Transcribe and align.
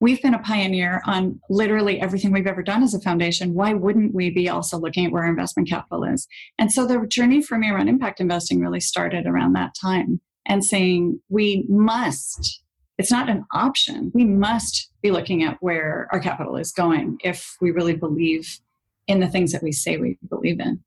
we've 0.00 0.22
been 0.22 0.34
a 0.34 0.38
pioneer 0.38 1.02
on 1.06 1.40
literally 1.50 2.00
everything 2.00 2.32
we've 2.32 2.46
ever 2.46 2.62
done 2.62 2.82
as 2.82 2.94
a 2.94 3.00
foundation. 3.00 3.54
Why 3.54 3.74
wouldn't 3.74 4.14
we 4.14 4.30
be 4.30 4.48
also 4.48 4.78
looking 4.78 5.06
at 5.06 5.12
where 5.12 5.24
our 5.24 5.30
investment 5.30 5.68
capital 5.68 6.04
is? 6.04 6.28
And 6.58 6.72
so 6.72 6.86
the 6.86 7.04
journey 7.06 7.42
for 7.42 7.58
me 7.58 7.70
around 7.70 7.88
impact 7.88 8.20
investing 8.20 8.60
really 8.60 8.80
started 8.80 9.26
around 9.26 9.54
that 9.54 9.74
time 9.80 10.20
and 10.46 10.64
saying 10.64 11.20
we 11.28 11.64
must, 11.68 12.62
it's 12.96 13.10
not 13.10 13.28
an 13.28 13.44
option, 13.52 14.12
we 14.14 14.24
must 14.24 14.90
be 15.02 15.10
looking 15.10 15.42
at 15.42 15.56
where 15.60 16.08
our 16.12 16.20
capital 16.20 16.56
is 16.56 16.72
going 16.72 17.18
if 17.24 17.56
we 17.60 17.70
really 17.70 17.96
believe 17.96 18.60
in 19.08 19.20
the 19.20 19.28
things 19.28 19.52
that 19.52 19.62
we 19.62 19.72
say 19.72 19.96
we 19.96 20.16
believe 20.28 20.60
in. 20.60 20.80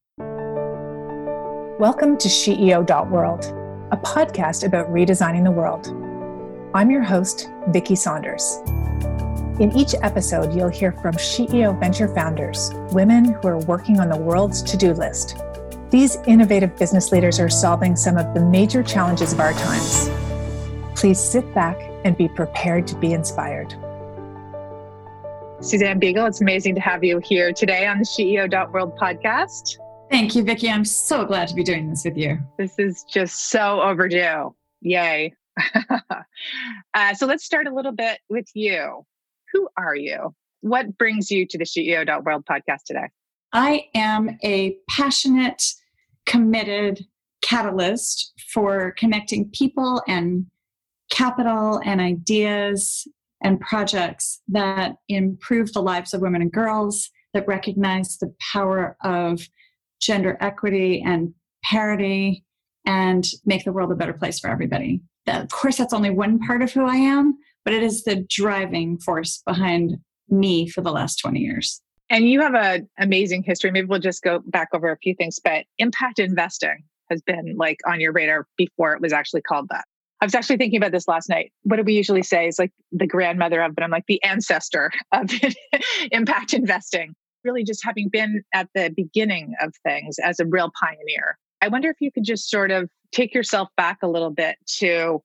Welcome 1.80 2.18
to 2.18 2.28
SheEO.world, 2.28 3.46
a 3.92 3.98
podcast 3.98 4.66
about 4.66 4.88
redesigning 4.88 5.44
the 5.44 5.52
world. 5.52 6.11
I'm 6.74 6.90
your 6.90 7.04
host, 7.04 7.50
Vicki 7.68 7.98
Saunders. 7.98 8.62
In 9.60 9.74
each 9.76 9.94
episode, 10.04 10.54
you'll 10.56 10.70
hear 10.70 10.94
from 10.94 11.16
SheEO 11.16 11.78
venture 11.78 12.08
founders, 12.08 12.72
women 12.94 13.26
who 13.26 13.48
are 13.50 13.60
working 13.60 14.00
on 14.00 14.08
the 14.08 14.16
world's 14.16 14.64
to 14.64 14.78
do 14.78 14.94
list. 14.94 15.38
These 15.90 16.16
innovative 16.28 16.78
business 16.78 17.12
leaders 17.12 17.42
are 17.42 17.50
solving 17.50 17.98
some 17.98 18.16
of 18.16 18.34
the 18.34 18.40
major 18.40 18.84
challenges 18.84 19.34
of 19.34 19.42
our 19.42 19.52
times. 19.52 20.10
Please 20.96 21.20
sit 21.20 21.54
back 21.54 21.78
and 22.06 22.16
be 22.16 22.30
prepared 22.30 22.88
to 22.88 22.96
be 22.96 23.12
inspired. 23.12 23.72
Suzanne 25.60 26.00
Biegel, 26.00 26.26
it's 26.26 26.40
amazing 26.40 26.76
to 26.76 26.82
have 26.82 27.04
you 27.04 27.20
here 27.22 27.52
today 27.52 27.86
on 27.86 27.98
the 28.00 28.06
SheEO.world 28.06 28.98
podcast. 28.98 29.78
Thank 30.10 30.36
you, 30.36 30.44
Vicki. 30.44 30.70
I'm 30.70 30.86
so 30.86 31.26
glad 31.26 31.50
to 31.50 31.54
be 31.54 31.64
doing 31.66 31.90
this 31.90 32.06
with 32.06 32.16
you. 32.16 32.40
This 32.58 32.80
is 32.80 33.04
just 33.04 33.50
so 33.50 33.82
overdue. 33.82 34.56
Yay. 34.80 35.36
uh, 36.94 37.14
so 37.14 37.26
let's 37.26 37.44
start 37.44 37.68
a 37.68 37.74
little 37.74 37.92
bit 37.92 38.20
with 38.30 38.48
you 38.54 39.06
who 39.52 39.68
are 39.78 39.96
you? 39.96 40.34
What 40.62 40.98
brings 40.98 41.32
you 41.32 41.46
to 41.48 41.58
the 41.58 41.66
SheEO.world 41.66 42.46
podcast 42.46 42.84
today? 42.86 43.10
I 43.54 43.86
am 43.94 44.38
a 44.44 44.78
passionate, 44.90 45.64
committed 46.26 47.06
catalyst 47.42 48.34
for 48.54 48.92
connecting 48.92 49.50
people 49.50 50.02
and 50.08 50.46
capital 51.12 51.82
and 51.84 52.00
ideas 52.00 53.08
and 53.44 53.60
projects 53.60 54.40
that 54.48 54.96
improve 55.10 55.74
the 55.74 55.82
lives 55.82 56.14
of 56.14 56.22
women 56.22 56.42
and 56.42 56.52
girls, 56.52 57.10
that 57.34 57.48
recognize 57.48 58.18
the 58.18 58.34
power 58.40 58.96
of 59.04 59.42
gender 60.00 60.38
equity 60.40 61.02
and 61.06 61.34
parity, 61.64 62.46
and 62.86 63.26
make 63.46 63.64
the 63.64 63.72
world 63.72 63.92
a 63.92 63.96
better 63.96 64.14
place 64.14 64.40
for 64.40 64.50
everybody. 64.50 65.02
Of 65.28 65.50
course, 65.50 65.78
that's 65.78 65.94
only 65.94 66.10
one 66.10 66.40
part 66.40 66.62
of 66.62 66.72
who 66.72 66.86
I 66.86 66.96
am, 66.96 67.38
but 67.64 67.74
it 67.74 67.84
is 67.84 68.04
the 68.04 68.26
driving 68.30 68.98
force 69.00 69.42
behind 69.46 69.98
me 70.30 70.68
for 70.68 70.82
the 70.82 70.92
last 70.92 71.18
20 71.18 71.40
years. 71.40 71.82
And 72.10 72.28
you 72.28 72.42
have 72.42 72.56
an 72.56 72.90
amazing 73.00 73.44
history. 73.44 73.72
Maybe 73.72 73.88
we'll 73.88 74.00
just 74.00 74.22
go 74.22 74.42
back 74.48 74.70
over 74.74 74.92
a 74.92 74.98
few 74.98 75.16
things, 75.16 75.40
but 75.42 75.66
impact 75.78 76.20
investing 76.20 76.84
has 77.10 77.22
been 77.22 77.56
like 77.58 77.80
on 77.88 78.00
your 78.00 78.12
radar 78.12 78.48
before 78.58 78.94
it 78.94 79.02
was 79.02 79.14
actually 79.14 79.42
called 79.42 79.68
that. 79.70 79.86
I 80.22 80.26
was 80.26 80.36
actually 80.36 80.58
thinking 80.58 80.78
about 80.78 80.92
this 80.92 81.08
last 81.08 81.30
night. 81.30 81.52
What 81.64 81.78
do 81.78 81.84
we 81.84 81.94
usually 81.94 82.22
say 82.22 82.48
is 82.48 82.60
like 82.60 82.72
the 82.92 83.08
grandmother 83.08 83.62
of, 83.62 83.74
but 83.74 83.84
I'm 83.84 83.90
like 83.90 84.06
the 84.08 84.22
ancestor 84.24 84.92
of 85.12 85.32
impact 86.12 86.54
investing. 86.54 87.16
Really, 87.44 87.64
just 87.64 87.84
having 87.84 88.08
been 88.08 88.44
at 88.54 88.68
the 88.76 88.94
beginning 88.96 89.56
of 89.62 89.74
things 89.84 90.18
as 90.24 90.40
a 90.40 90.46
real 90.46 90.72
pioneer. 90.80 91.40
I 91.62 91.68
wonder 91.68 91.90
if 91.90 91.98
you 92.00 92.12
could 92.12 92.24
just 92.24 92.50
sort 92.50 92.72
of 92.72 92.90
take 93.12 93.34
yourself 93.34 93.70
back 93.78 94.00
a 94.02 94.08
little 94.08 94.32
bit 94.32 94.58
to 94.80 95.22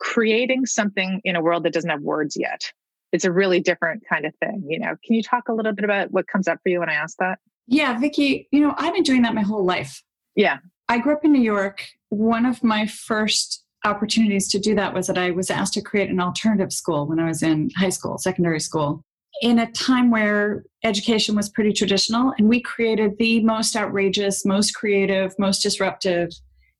creating 0.00 0.66
something 0.66 1.20
in 1.24 1.36
a 1.36 1.42
world 1.42 1.64
that 1.64 1.72
doesn't 1.72 1.90
have 1.90 2.02
words 2.02 2.36
yet. 2.38 2.72
It's 3.12 3.24
a 3.24 3.32
really 3.32 3.60
different 3.60 4.02
kind 4.08 4.26
of 4.26 4.34
thing. 4.36 4.64
You 4.68 4.80
know, 4.80 4.96
can 5.04 5.14
you 5.14 5.22
talk 5.22 5.48
a 5.48 5.52
little 5.52 5.72
bit 5.72 5.84
about 5.84 6.10
what 6.10 6.26
comes 6.26 6.48
up 6.48 6.58
for 6.62 6.68
you 6.68 6.80
when 6.80 6.90
I 6.90 6.94
ask 6.94 7.16
that? 7.18 7.38
Yeah, 7.66 7.98
Vicki, 7.98 8.48
you 8.50 8.60
know, 8.60 8.74
I've 8.76 8.94
been 8.94 9.02
doing 9.02 9.22
that 9.22 9.34
my 9.34 9.42
whole 9.42 9.64
life. 9.64 10.02
Yeah. 10.34 10.58
I 10.88 10.98
grew 10.98 11.14
up 11.14 11.24
in 11.24 11.32
New 11.32 11.42
York. 11.42 11.86
One 12.10 12.46
of 12.46 12.62
my 12.62 12.86
first 12.86 13.64
opportunities 13.84 14.48
to 14.48 14.58
do 14.58 14.74
that 14.74 14.94
was 14.94 15.06
that 15.06 15.18
I 15.18 15.30
was 15.30 15.50
asked 15.50 15.74
to 15.74 15.80
create 15.80 16.10
an 16.10 16.20
alternative 16.20 16.72
school 16.72 17.06
when 17.06 17.18
I 17.18 17.26
was 17.26 17.42
in 17.42 17.70
high 17.76 17.88
school, 17.88 18.18
secondary 18.18 18.60
school, 18.60 19.02
in 19.42 19.58
a 19.58 19.70
time 19.72 20.10
where 20.10 20.64
education 20.84 21.34
was 21.34 21.48
pretty 21.48 21.72
traditional. 21.72 22.32
And 22.38 22.48
we 22.48 22.60
created 22.60 23.18
the 23.18 23.42
most 23.44 23.76
outrageous, 23.76 24.44
most 24.44 24.72
creative, 24.72 25.34
most 25.38 25.62
disruptive 25.62 26.30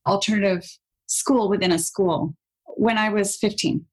alternative 0.06 0.64
school 1.06 1.48
within 1.48 1.72
a 1.72 1.78
school 1.78 2.34
when 2.76 2.98
I 2.98 3.08
was 3.08 3.36
15. 3.36 3.84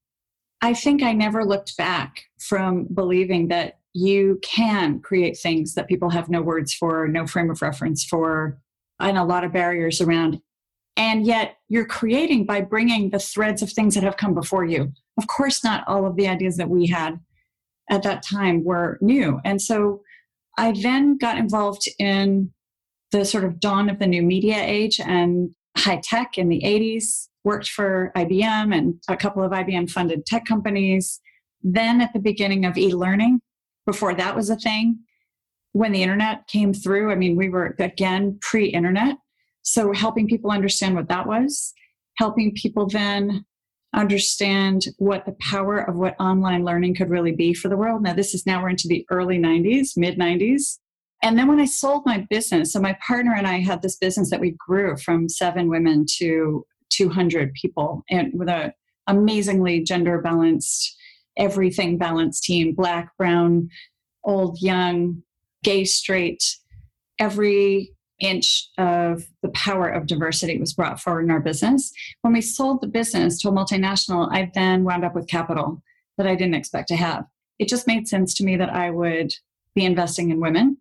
I 0.62 0.74
think 0.74 1.02
I 1.02 1.12
never 1.12 1.44
looked 1.44 1.76
back 1.76 2.24
from 2.38 2.86
believing 2.92 3.48
that 3.48 3.78
you 3.92 4.40
can 4.42 5.00
create 5.00 5.38
things 5.38 5.74
that 5.74 5.88
people 5.88 6.10
have 6.10 6.28
no 6.28 6.42
words 6.42 6.72
for, 6.74 7.06
no 7.06 7.26
frame 7.26 7.50
of 7.50 7.62
reference 7.62 8.04
for, 8.04 8.58
and 8.98 9.18
a 9.18 9.24
lot 9.24 9.44
of 9.44 9.52
barriers 9.52 10.00
around. 10.00 10.40
And 10.96 11.26
yet 11.26 11.56
you're 11.68 11.86
creating 11.86 12.46
by 12.46 12.60
bringing 12.60 13.10
the 13.10 13.18
threads 13.18 13.62
of 13.62 13.70
things 13.70 13.94
that 13.94 14.04
have 14.04 14.16
come 14.16 14.34
before 14.34 14.64
you. 14.64 14.92
Of 15.18 15.26
course, 15.26 15.62
not 15.62 15.86
all 15.86 16.06
of 16.06 16.16
the 16.16 16.28
ideas 16.28 16.56
that 16.56 16.70
we 16.70 16.86
had 16.86 17.20
at 17.90 18.02
that 18.02 18.22
time 18.22 18.64
were 18.64 18.98
new. 19.00 19.40
And 19.44 19.60
so 19.60 20.02
I 20.58 20.72
then 20.72 21.16
got 21.16 21.38
involved 21.38 21.88
in 21.98 22.52
the 23.12 23.24
sort 23.24 23.44
of 23.44 23.60
dawn 23.60 23.88
of 23.88 23.98
the 23.98 24.06
new 24.06 24.22
media 24.22 24.60
age 24.60 25.00
and 25.00 25.50
high 25.76 26.00
tech 26.02 26.38
in 26.38 26.48
the 26.48 26.60
80s 26.64 27.28
worked 27.44 27.68
for 27.68 28.10
IBM 28.16 28.74
and 28.74 28.94
a 29.08 29.16
couple 29.16 29.42
of 29.42 29.52
IBM 29.52 29.90
funded 29.90 30.24
tech 30.26 30.44
companies. 30.46 31.20
Then 31.62 32.00
at 32.00 32.12
the 32.12 32.18
beginning 32.18 32.64
of 32.64 32.76
e 32.76 32.94
learning, 32.94 33.40
before 33.86 34.14
that 34.14 34.34
was 34.34 34.48
a 34.50 34.56
thing, 34.56 34.98
when 35.72 35.92
the 35.92 36.02
internet 36.02 36.46
came 36.46 36.72
through, 36.72 37.12
I 37.12 37.16
mean, 37.16 37.36
we 37.36 37.48
were 37.48 37.74
again 37.78 38.38
pre 38.40 38.66
internet. 38.66 39.16
So 39.62 39.92
helping 39.92 40.28
people 40.28 40.50
understand 40.50 40.94
what 40.94 41.08
that 41.08 41.26
was, 41.26 41.72
helping 42.16 42.54
people 42.54 42.86
then 42.86 43.44
understand 43.94 44.86
what 44.98 45.24
the 45.24 45.36
power 45.40 45.78
of 45.78 45.96
what 45.96 46.18
online 46.20 46.64
learning 46.64 46.94
could 46.94 47.10
really 47.10 47.32
be 47.32 47.54
for 47.54 47.68
the 47.68 47.76
world. 47.76 48.02
Now, 48.02 48.12
this 48.12 48.34
is 48.34 48.46
now 48.46 48.62
we're 48.62 48.70
into 48.70 48.88
the 48.88 49.06
early 49.10 49.38
90s, 49.38 49.96
mid 49.96 50.18
90s. 50.18 50.78
And 51.22 51.38
then 51.38 51.48
when 51.48 51.60
I 51.60 51.64
sold 51.64 52.04
my 52.04 52.26
business, 52.28 52.72
so 52.72 52.80
my 52.80 52.98
partner 53.06 53.34
and 53.34 53.46
I 53.46 53.60
had 53.60 53.80
this 53.80 53.96
business 53.96 54.30
that 54.30 54.40
we 54.40 54.56
grew 54.58 54.96
from 54.98 55.28
seven 55.28 55.68
women 55.68 56.04
to 56.18 56.66
200 56.90 57.52
people 57.54 58.04
and 58.10 58.30
with 58.34 58.48
a 58.48 58.72
amazingly 59.06 59.82
gender 59.82 60.20
balanced 60.20 60.96
everything 61.36 61.98
balanced 61.98 62.44
team 62.44 62.72
black 62.72 63.14
brown 63.18 63.68
old 64.24 64.56
young 64.62 65.22
gay 65.62 65.84
straight 65.84 66.42
every 67.18 67.90
inch 68.20 68.68
of 68.78 69.24
the 69.42 69.48
power 69.50 69.88
of 69.88 70.06
diversity 70.06 70.58
was 70.58 70.72
brought 70.72 71.00
forward 71.00 71.24
in 71.24 71.30
our 71.30 71.40
business 71.40 71.92
when 72.22 72.32
we 72.32 72.40
sold 72.40 72.80
the 72.80 72.86
business 72.86 73.40
to 73.40 73.48
a 73.48 73.52
multinational 73.52 74.28
i 74.32 74.50
then 74.54 74.84
wound 74.84 75.04
up 75.04 75.14
with 75.14 75.28
capital 75.28 75.82
that 76.16 76.26
i 76.26 76.34
didn't 76.34 76.54
expect 76.54 76.88
to 76.88 76.96
have 76.96 77.24
it 77.58 77.68
just 77.68 77.86
made 77.86 78.06
sense 78.06 78.32
to 78.34 78.44
me 78.44 78.56
that 78.56 78.70
i 78.70 78.90
would 78.90 79.32
be 79.74 79.84
investing 79.84 80.30
in 80.30 80.40
women 80.40 80.76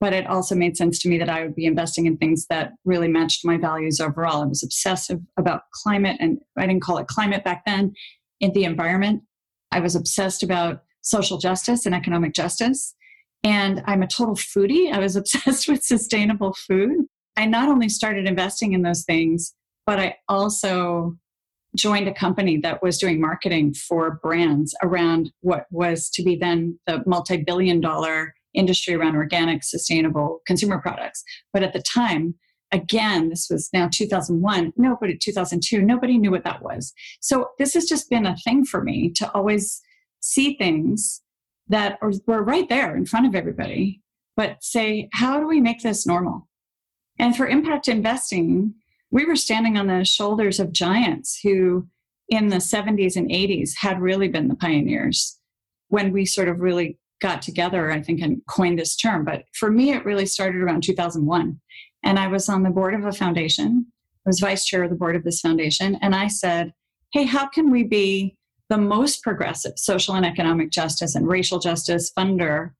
but 0.00 0.12
it 0.12 0.26
also 0.26 0.54
made 0.54 0.76
sense 0.76 0.98
to 1.00 1.08
me 1.08 1.18
that 1.18 1.28
I 1.28 1.42
would 1.42 1.54
be 1.54 1.66
investing 1.66 2.06
in 2.06 2.16
things 2.16 2.46
that 2.50 2.72
really 2.84 3.08
matched 3.08 3.44
my 3.44 3.56
values 3.56 4.00
overall. 4.00 4.42
I 4.42 4.46
was 4.46 4.62
obsessive 4.62 5.20
about 5.36 5.62
climate, 5.72 6.16
and 6.20 6.38
I 6.56 6.66
didn't 6.66 6.82
call 6.82 6.98
it 6.98 7.08
climate 7.08 7.44
back 7.44 7.64
then, 7.66 7.94
in 8.40 8.52
the 8.52 8.64
environment. 8.64 9.22
I 9.72 9.80
was 9.80 9.96
obsessed 9.96 10.42
about 10.42 10.82
social 11.02 11.38
justice 11.38 11.84
and 11.84 11.94
economic 11.94 12.32
justice. 12.32 12.94
And 13.44 13.82
I'm 13.86 14.02
a 14.02 14.06
total 14.06 14.34
foodie. 14.34 14.92
I 14.92 14.98
was 14.98 15.16
obsessed 15.16 15.68
with 15.68 15.82
sustainable 15.82 16.54
food. 16.54 17.06
I 17.36 17.46
not 17.46 17.68
only 17.68 17.88
started 17.88 18.26
investing 18.26 18.72
in 18.72 18.82
those 18.82 19.04
things, 19.04 19.54
but 19.86 20.00
I 20.00 20.16
also 20.28 21.16
joined 21.76 22.08
a 22.08 22.14
company 22.14 22.56
that 22.58 22.82
was 22.82 22.98
doing 22.98 23.20
marketing 23.20 23.74
for 23.74 24.18
brands 24.22 24.74
around 24.82 25.30
what 25.40 25.66
was 25.70 26.08
to 26.10 26.22
be 26.22 26.34
then 26.34 26.78
the 26.86 27.02
multi 27.06 27.36
billion 27.36 27.80
dollar 27.80 28.34
industry 28.54 28.94
around 28.94 29.14
organic, 29.14 29.62
sustainable 29.62 30.40
consumer 30.46 30.78
products. 30.80 31.22
But 31.52 31.62
at 31.62 31.72
the 31.72 31.82
time, 31.82 32.34
again, 32.72 33.28
this 33.28 33.48
was 33.50 33.68
now 33.72 33.88
2001, 33.92 34.72
nobody, 34.76 35.16
2002, 35.16 35.80
nobody 35.82 36.18
knew 36.18 36.30
what 36.30 36.44
that 36.44 36.62
was. 36.62 36.92
So 37.20 37.50
this 37.58 37.74
has 37.74 37.84
just 37.84 38.10
been 38.10 38.26
a 38.26 38.36
thing 38.38 38.64
for 38.64 38.82
me 38.82 39.10
to 39.16 39.30
always 39.32 39.80
see 40.20 40.56
things 40.56 41.22
that 41.68 41.98
are, 42.02 42.12
were 42.26 42.42
right 42.42 42.68
there 42.68 42.96
in 42.96 43.06
front 43.06 43.26
of 43.26 43.34
everybody, 43.34 44.00
but 44.36 44.62
say, 44.62 45.08
how 45.12 45.40
do 45.40 45.46
we 45.46 45.60
make 45.60 45.82
this 45.82 46.06
normal? 46.06 46.48
And 47.18 47.36
for 47.36 47.46
impact 47.46 47.88
investing, 47.88 48.74
we 49.10 49.24
were 49.24 49.36
standing 49.36 49.76
on 49.76 49.86
the 49.86 50.04
shoulders 50.04 50.60
of 50.60 50.72
giants 50.72 51.40
who 51.42 51.88
in 52.28 52.48
the 52.48 52.56
70s 52.56 53.16
and 53.16 53.30
80s 53.30 53.70
had 53.78 54.00
really 54.00 54.28
been 54.28 54.48
the 54.48 54.54
pioneers 54.54 55.38
when 55.88 56.12
we 56.12 56.26
sort 56.26 56.48
of 56.48 56.60
really 56.60 56.98
got 57.20 57.42
together, 57.42 57.90
I 57.90 58.00
think, 58.02 58.20
and 58.20 58.42
coined 58.46 58.78
this 58.78 58.94
term. 58.96 59.24
But 59.24 59.44
for 59.54 59.70
me, 59.70 59.92
it 59.92 60.04
really 60.04 60.26
started 60.26 60.60
around 60.60 60.82
2001. 60.82 61.60
And 62.04 62.18
I 62.18 62.28
was 62.28 62.48
on 62.48 62.62
the 62.62 62.70
board 62.70 62.94
of 62.94 63.04
a 63.04 63.12
foundation, 63.12 63.86
I 64.24 64.28
was 64.28 64.40
vice 64.40 64.64
chair 64.64 64.84
of 64.84 64.90
the 64.90 64.96
board 64.96 65.16
of 65.16 65.24
this 65.24 65.40
foundation. 65.40 65.96
And 66.02 66.14
I 66.14 66.28
said, 66.28 66.72
hey, 67.12 67.24
how 67.24 67.48
can 67.48 67.70
we 67.70 67.84
be 67.84 68.36
the 68.68 68.78
most 68.78 69.22
progressive 69.22 69.72
social 69.76 70.14
and 70.14 70.26
economic 70.26 70.70
justice 70.70 71.14
and 71.14 71.26
racial 71.26 71.58
justice 71.58 72.12
funder 72.16 72.72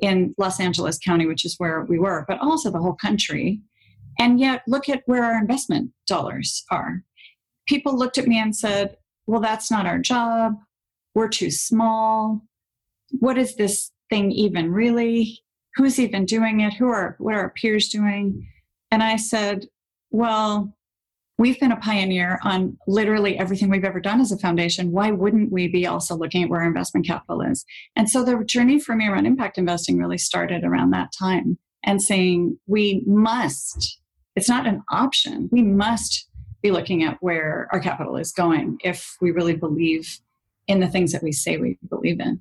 in 0.00 0.34
Los 0.38 0.60
Angeles 0.60 0.98
County, 0.98 1.26
which 1.26 1.44
is 1.44 1.56
where 1.58 1.82
we 1.84 1.98
were, 1.98 2.24
but 2.28 2.40
also 2.40 2.70
the 2.70 2.80
whole 2.80 2.94
country. 2.94 3.60
And 4.18 4.40
yet, 4.40 4.62
look 4.66 4.88
at 4.88 5.02
where 5.06 5.24
our 5.24 5.38
investment 5.38 5.92
dollars 6.06 6.64
are. 6.70 7.04
People 7.66 7.96
looked 7.96 8.18
at 8.18 8.26
me 8.26 8.38
and 8.38 8.54
said, 8.54 8.96
Well, 9.26 9.40
that's 9.40 9.70
not 9.70 9.86
our 9.86 9.98
job. 9.98 10.56
We're 11.14 11.28
too 11.28 11.50
small. 11.50 12.42
What 13.10 13.38
is 13.38 13.56
this 13.56 13.90
thing 14.10 14.32
even 14.32 14.72
really? 14.72 15.40
Who's 15.76 15.98
even 15.98 16.24
doing 16.24 16.60
it? 16.60 16.74
Who 16.74 16.88
are 16.88 17.16
what 17.18 17.34
are 17.34 17.40
our 17.40 17.50
peers 17.50 17.88
doing? 17.88 18.48
And 18.90 19.02
I 19.02 19.16
said, 19.16 19.66
Well, 20.10 20.74
we've 21.38 21.58
been 21.60 21.72
a 21.72 21.76
pioneer 21.76 22.40
on 22.42 22.76
literally 22.86 23.38
everything 23.38 23.70
we've 23.70 23.84
ever 23.84 24.00
done 24.00 24.20
as 24.20 24.32
a 24.32 24.38
foundation. 24.38 24.90
Why 24.90 25.12
wouldn't 25.12 25.52
we 25.52 25.68
be 25.68 25.86
also 25.86 26.16
looking 26.16 26.42
at 26.42 26.50
where 26.50 26.60
our 26.60 26.66
investment 26.66 27.06
capital 27.06 27.40
is? 27.40 27.64
And 27.96 28.10
so 28.10 28.24
the 28.24 28.44
journey 28.44 28.80
for 28.80 28.96
me 28.96 29.06
around 29.06 29.26
impact 29.26 29.56
investing 29.56 29.98
really 29.98 30.18
started 30.18 30.64
around 30.64 30.90
that 30.90 31.12
time 31.16 31.56
and 31.84 32.02
saying 32.02 32.58
we 32.66 33.02
must, 33.06 34.00
it's 34.34 34.48
not 34.48 34.66
an 34.66 34.82
option, 34.90 35.48
we 35.52 35.62
must 35.62 36.28
be 36.60 36.72
looking 36.72 37.04
at 37.04 37.18
where 37.20 37.68
our 37.70 37.78
capital 37.78 38.16
is 38.16 38.32
going 38.32 38.78
if 38.82 39.16
we 39.20 39.30
really 39.30 39.54
believe 39.54 40.18
in 40.66 40.80
the 40.80 40.88
things 40.88 41.12
that 41.12 41.22
we 41.22 41.30
say 41.30 41.56
we 41.56 41.78
believe 41.88 42.18
in. 42.18 42.40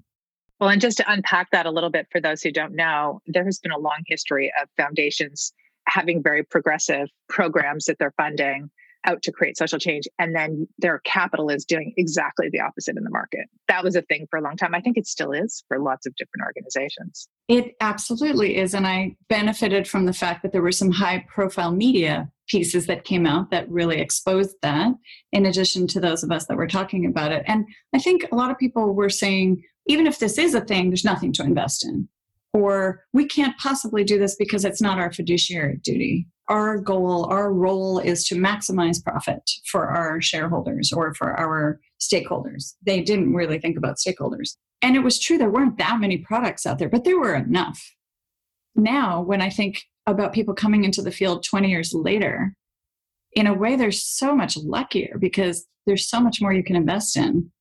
Well, 0.59 0.69
and 0.69 0.81
just 0.81 0.97
to 0.97 1.11
unpack 1.11 1.51
that 1.51 1.67
a 1.67 1.71
little 1.71 1.91
bit 1.91 2.07
for 2.11 2.19
those 2.19 2.41
who 2.41 2.51
don't 2.51 2.73
know, 2.73 3.21
there 3.27 3.45
has 3.45 3.59
been 3.59 3.71
a 3.71 3.77
long 3.77 4.01
history 4.07 4.51
of 4.59 4.67
foundations 4.75 5.53
having 5.85 6.23
very 6.23 6.43
progressive 6.43 7.09
programs 7.29 7.85
that 7.85 7.99
they're 7.99 8.13
funding 8.17 8.71
out 9.07 9.23
to 9.23 9.31
create 9.31 9.57
social 9.57 9.79
change 9.79 10.03
and 10.19 10.35
then 10.35 10.67
their 10.77 10.99
capital 10.99 11.49
is 11.49 11.65
doing 11.65 11.93
exactly 11.97 12.49
the 12.51 12.59
opposite 12.59 12.97
in 12.97 13.03
the 13.03 13.09
market. 13.09 13.47
That 13.67 13.83
was 13.83 13.95
a 13.95 14.01
thing 14.03 14.27
for 14.29 14.37
a 14.37 14.41
long 14.41 14.57
time. 14.57 14.75
I 14.75 14.81
think 14.81 14.97
it 14.97 15.07
still 15.07 15.31
is 15.31 15.63
for 15.67 15.79
lots 15.79 16.05
of 16.05 16.15
different 16.15 16.45
organizations. 16.45 17.27
It 17.47 17.75
absolutely 17.79 18.57
is 18.57 18.73
and 18.73 18.85
i 18.85 19.15
benefited 19.29 19.87
from 19.87 20.05
the 20.05 20.13
fact 20.13 20.43
that 20.43 20.51
there 20.51 20.61
were 20.61 20.71
some 20.71 20.91
high 20.91 21.25
profile 21.29 21.71
media 21.71 22.29
pieces 22.47 22.87
that 22.87 23.05
came 23.05 23.25
out 23.25 23.51
that 23.51 23.69
really 23.69 23.99
exposed 23.99 24.55
that 24.61 24.93
in 25.31 25.45
addition 25.45 25.87
to 25.87 25.99
those 25.99 26.23
of 26.23 26.31
us 26.31 26.45
that 26.45 26.57
were 26.57 26.67
talking 26.67 27.05
about 27.05 27.31
it. 27.31 27.43
And 27.47 27.65
i 27.93 27.99
think 27.99 28.25
a 28.31 28.35
lot 28.35 28.51
of 28.51 28.57
people 28.57 28.93
were 28.93 29.09
saying 29.09 29.63
even 29.87 30.05
if 30.05 30.19
this 30.19 30.37
is 30.37 30.53
a 30.53 30.61
thing 30.61 30.89
there's 30.89 31.05
nothing 31.05 31.31
to 31.33 31.43
invest 31.43 31.85
in 31.85 32.09
or 32.53 33.03
we 33.13 33.25
can't 33.25 33.57
possibly 33.57 34.03
do 34.03 34.17
this 34.17 34.35
because 34.35 34.65
it's 34.65 34.81
not 34.81 34.99
our 34.99 35.11
fiduciary 35.11 35.77
duty 35.77 36.27
our 36.49 36.77
goal, 36.77 37.25
our 37.25 37.51
role 37.51 37.99
is 37.99 38.25
to 38.27 38.35
maximize 38.35 39.03
profit 39.03 39.49
for 39.65 39.87
our 39.87 40.21
shareholders 40.21 40.91
or 40.93 41.13
for 41.13 41.37
our 41.37 41.79
stakeholders. 41.99 42.75
They 42.85 43.01
didn't 43.01 43.33
really 43.33 43.59
think 43.59 43.77
about 43.77 43.97
stakeholders. 43.97 44.55
And 44.81 44.95
it 44.95 44.99
was 44.99 45.19
true, 45.19 45.37
there 45.37 45.49
weren't 45.49 45.77
that 45.77 45.99
many 45.99 46.19
products 46.19 46.65
out 46.65 46.79
there, 46.79 46.89
but 46.89 47.03
there 47.03 47.19
were 47.19 47.35
enough. 47.35 47.83
Now, 48.75 49.21
when 49.21 49.41
I 49.41 49.49
think 49.49 49.83
about 50.05 50.33
people 50.33 50.53
coming 50.53 50.83
into 50.83 51.01
the 51.01 51.11
field 51.11 51.43
20 51.43 51.69
years 51.69 51.93
later, 51.93 52.53
in 53.33 53.47
a 53.47 53.53
way, 53.53 53.75
they're 53.75 53.91
so 53.91 54.35
much 54.35 54.55
luckier 54.55 55.17
because 55.19 55.65
there's 55.85 56.09
so 56.09 56.19
much 56.19 56.41
more 56.41 56.53
you 56.53 56.63
can 56.63 56.75
invest 56.75 57.17
in 57.17 57.51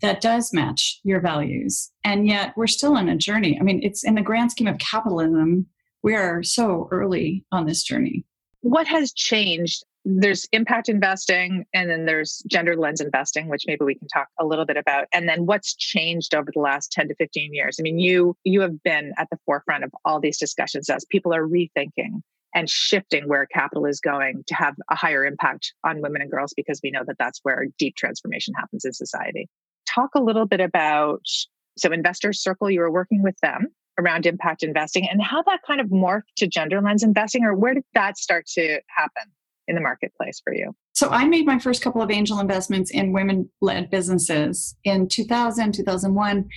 that 0.00 0.20
does 0.20 0.52
match 0.52 1.00
your 1.04 1.20
values. 1.20 1.90
And 2.02 2.26
yet, 2.26 2.52
we're 2.56 2.66
still 2.66 2.96
on 2.96 3.08
a 3.08 3.16
journey. 3.16 3.58
I 3.58 3.62
mean, 3.62 3.80
it's 3.82 4.04
in 4.04 4.16
the 4.16 4.22
grand 4.22 4.50
scheme 4.50 4.66
of 4.66 4.78
capitalism, 4.78 5.66
we 6.04 6.14
are 6.14 6.42
so 6.42 6.86
early 6.92 7.44
on 7.50 7.64
this 7.64 7.82
journey. 7.82 8.26
What 8.60 8.86
has 8.86 9.12
changed? 9.12 9.84
There's 10.04 10.46
impact 10.52 10.90
investing 10.90 11.64
and 11.72 11.88
then 11.88 12.04
there's 12.04 12.42
gender 12.46 12.76
lens 12.76 13.00
investing, 13.00 13.48
which 13.48 13.64
maybe 13.66 13.86
we 13.86 13.94
can 13.94 14.06
talk 14.08 14.28
a 14.38 14.44
little 14.44 14.66
bit 14.66 14.76
about. 14.76 15.06
And 15.14 15.26
then 15.26 15.46
what's 15.46 15.74
changed 15.74 16.34
over 16.34 16.50
the 16.52 16.60
last 16.60 16.92
10 16.92 17.08
to 17.08 17.14
15 17.14 17.54
years? 17.54 17.78
I 17.80 17.82
mean, 17.82 17.98
you 17.98 18.36
you 18.44 18.60
have 18.60 18.82
been 18.82 19.14
at 19.16 19.28
the 19.30 19.38
forefront 19.46 19.82
of 19.82 19.92
all 20.04 20.20
these 20.20 20.38
discussions 20.38 20.90
as 20.90 21.06
people 21.06 21.34
are 21.34 21.48
rethinking 21.48 22.20
and 22.54 22.68
shifting 22.68 23.26
where 23.26 23.46
capital 23.46 23.86
is 23.86 23.98
going 23.98 24.44
to 24.46 24.54
have 24.54 24.74
a 24.90 24.94
higher 24.94 25.24
impact 25.24 25.72
on 25.84 26.02
women 26.02 26.20
and 26.20 26.30
girls 26.30 26.52
because 26.54 26.80
we 26.84 26.90
know 26.90 27.02
that 27.06 27.16
that's 27.18 27.40
where 27.44 27.64
deep 27.78 27.96
transformation 27.96 28.52
happens 28.54 28.84
in 28.84 28.92
society. 28.92 29.48
Talk 29.88 30.10
a 30.14 30.22
little 30.22 30.44
bit 30.44 30.60
about 30.60 31.22
so 31.78 31.90
investors 31.90 32.42
circle 32.42 32.70
you 32.70 32.80
were 32.80 32.92
working 32.92 33.22
with 33.22 33.38
them 33.40 33.68
around 33.98 34.26
impact 34.26 34.62
investing 34.62 35.08
and 35.08 35.22
how 35.22 35.42
that 35.42 35.60
kind 35.66 35.80
of 35.80 35.88
morphed 35.88 36.22
to 36.36 36.46
gender 36.46 36.80
lens 36.80 37.02
investing 37.02 37.44
or 37.44 37.54
where 37.54 37.74
did 37.74 37.84
that 37.94 38.18
start 38.18 38.46
to 38.46 38.80
happen 38.88 39.30
in 39.66 39.74
the 39.74 39.80
marketplace 39.80 40.40
for 40.42 40.54
you? 40.54 40.74
So 40.92 41.08
I 41.10 41.26
made 41.26 41.46
my 41.46 41.58
first 41.58 41.82
couple 41.82 42.02
of 42.02 42.10
angel 42.10 42.38
investments 42.38 42.90
in 42.90 43.12
women 43.12 43.48
led 43.60 43.90
businesses 43.90 44.76
in 44.84 45.08
2000, 45.08 45.72
2001. 45.72 46.48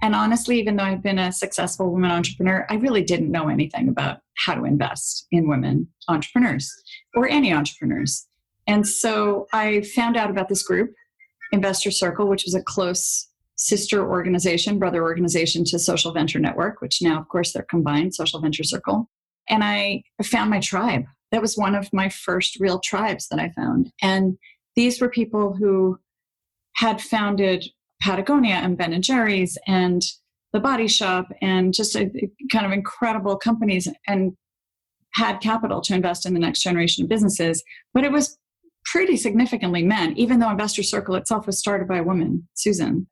And 0.00 0.14
honestly, 0.14 0.58
even 0.58 0.76
though 0.76 0.84
I've 0.84 1.02
been 1.02 1.18
a 1.18 1.32
successful 1.32 1.90
woman 1.90 2.10
entrepreneur, 2.10 2.66
I 2.68 2.74
really 2.74 3.02
didn't 3.04 3.30
know 3.30 3.48
anything 3.48 3.88
about 3.88 4.18
how 4.36 4.54
to 4.54 4.64
invest 4.64 5.26
in 5.30 5.48
women 5.48 5.88
entrepreneurs 6.08 6.72
or 7.14 7.28
any 7.28 7.52
entrepreneurs. 7.52 8.26
And 8.66 8.86
so 8.86 9.46
I 9.52 9.82
found 9.82 10.16
out 10.16 10.30
about 10.30 10.48
this 10.48 10.62
group, 10.62 10.92
Investor 11.52 11.90
Circle, 11.90 12.28
which 12.28 12.44
was 12.44 12.54
a 12.54 12.62
close 12.62 13.28
sister 13.62 14.04
organization, 14.08 14.78
brother 14.78 15.02
organization 15.02 15.64
to 15.64 15.78
Social 15.78 16.12
Venture 16.12 16.40
Network, 16.40 16.80
which 16.80 17.00
now, 17.00 17.20
of 17.20 17.28
course, 17.28 17.52
they're 17.52 17.62
combined, 17.62 18.12
Social 18.12 18.40
Venture 18.40 18.64
Circle. 18.64 19.08
And 19.48 19.62
I 19.62 20.02
found 20.24 20.50
my 20.50 20.58
tribe. 20.58 21.04
That 21.30 21.42
was 21.42 21.56
one 21.56 21.76
of 21.76 21.88
my 21.92 22.08
first 22.08 22.58
real 22.58 22.80
tribes 22.80 23.28
that 23.28 23.38
I 23.38 23.50
found. 23.50 23.92
And 24.02 24.36
these 24.74 25.00
were 25.00 25.08
people 25.08 25.54
who 25.54 25.98
had 26.74 27.00
founded 27.00 27.64
Patagonia 28.02 28.56
and 28.56 28.76
Ben 28.76 28.92
and 28.92 29.04
Jerry's 29.04 29.56
and 29.68 30.04
the 30.52 30.60
Body 30.60 30.88
Shop 30.88 31.28
and 31.40 31.72
just 31.72 31.94
a, 31.94 32.10
kind 32.50 32.66
of 32.66 32.72
incredible 32.72 33.36
companies 33.36 33.88
and 34.08 34.32
had 35.14 35.40
capital 35.40 35.80
to 35.82 35.94
invest 35.94 36.26
in 36.26 36.34
the 36.34 36.40
next 36.40 36.62
generation 36.62 37.04
of 37.04 37.08
businesses. 37.08 37.62
But 37.94 38.02
it 38.02 38.10
was 38.10 38.36
pretty 38.84 39.16
significantly 39.16 39.84
men, 39.84 40.14
even 40.16 40.40
though 40.40 40.50
Investor 40.50 40.82
Circle 40.82 41.14
itself 41.14 41.46
was 41.46 41.60
started 41.60 41.86
by 41.86 41.98
a 41.98 42.02
woman, 42.02 42.48
Susan 42.54 43.06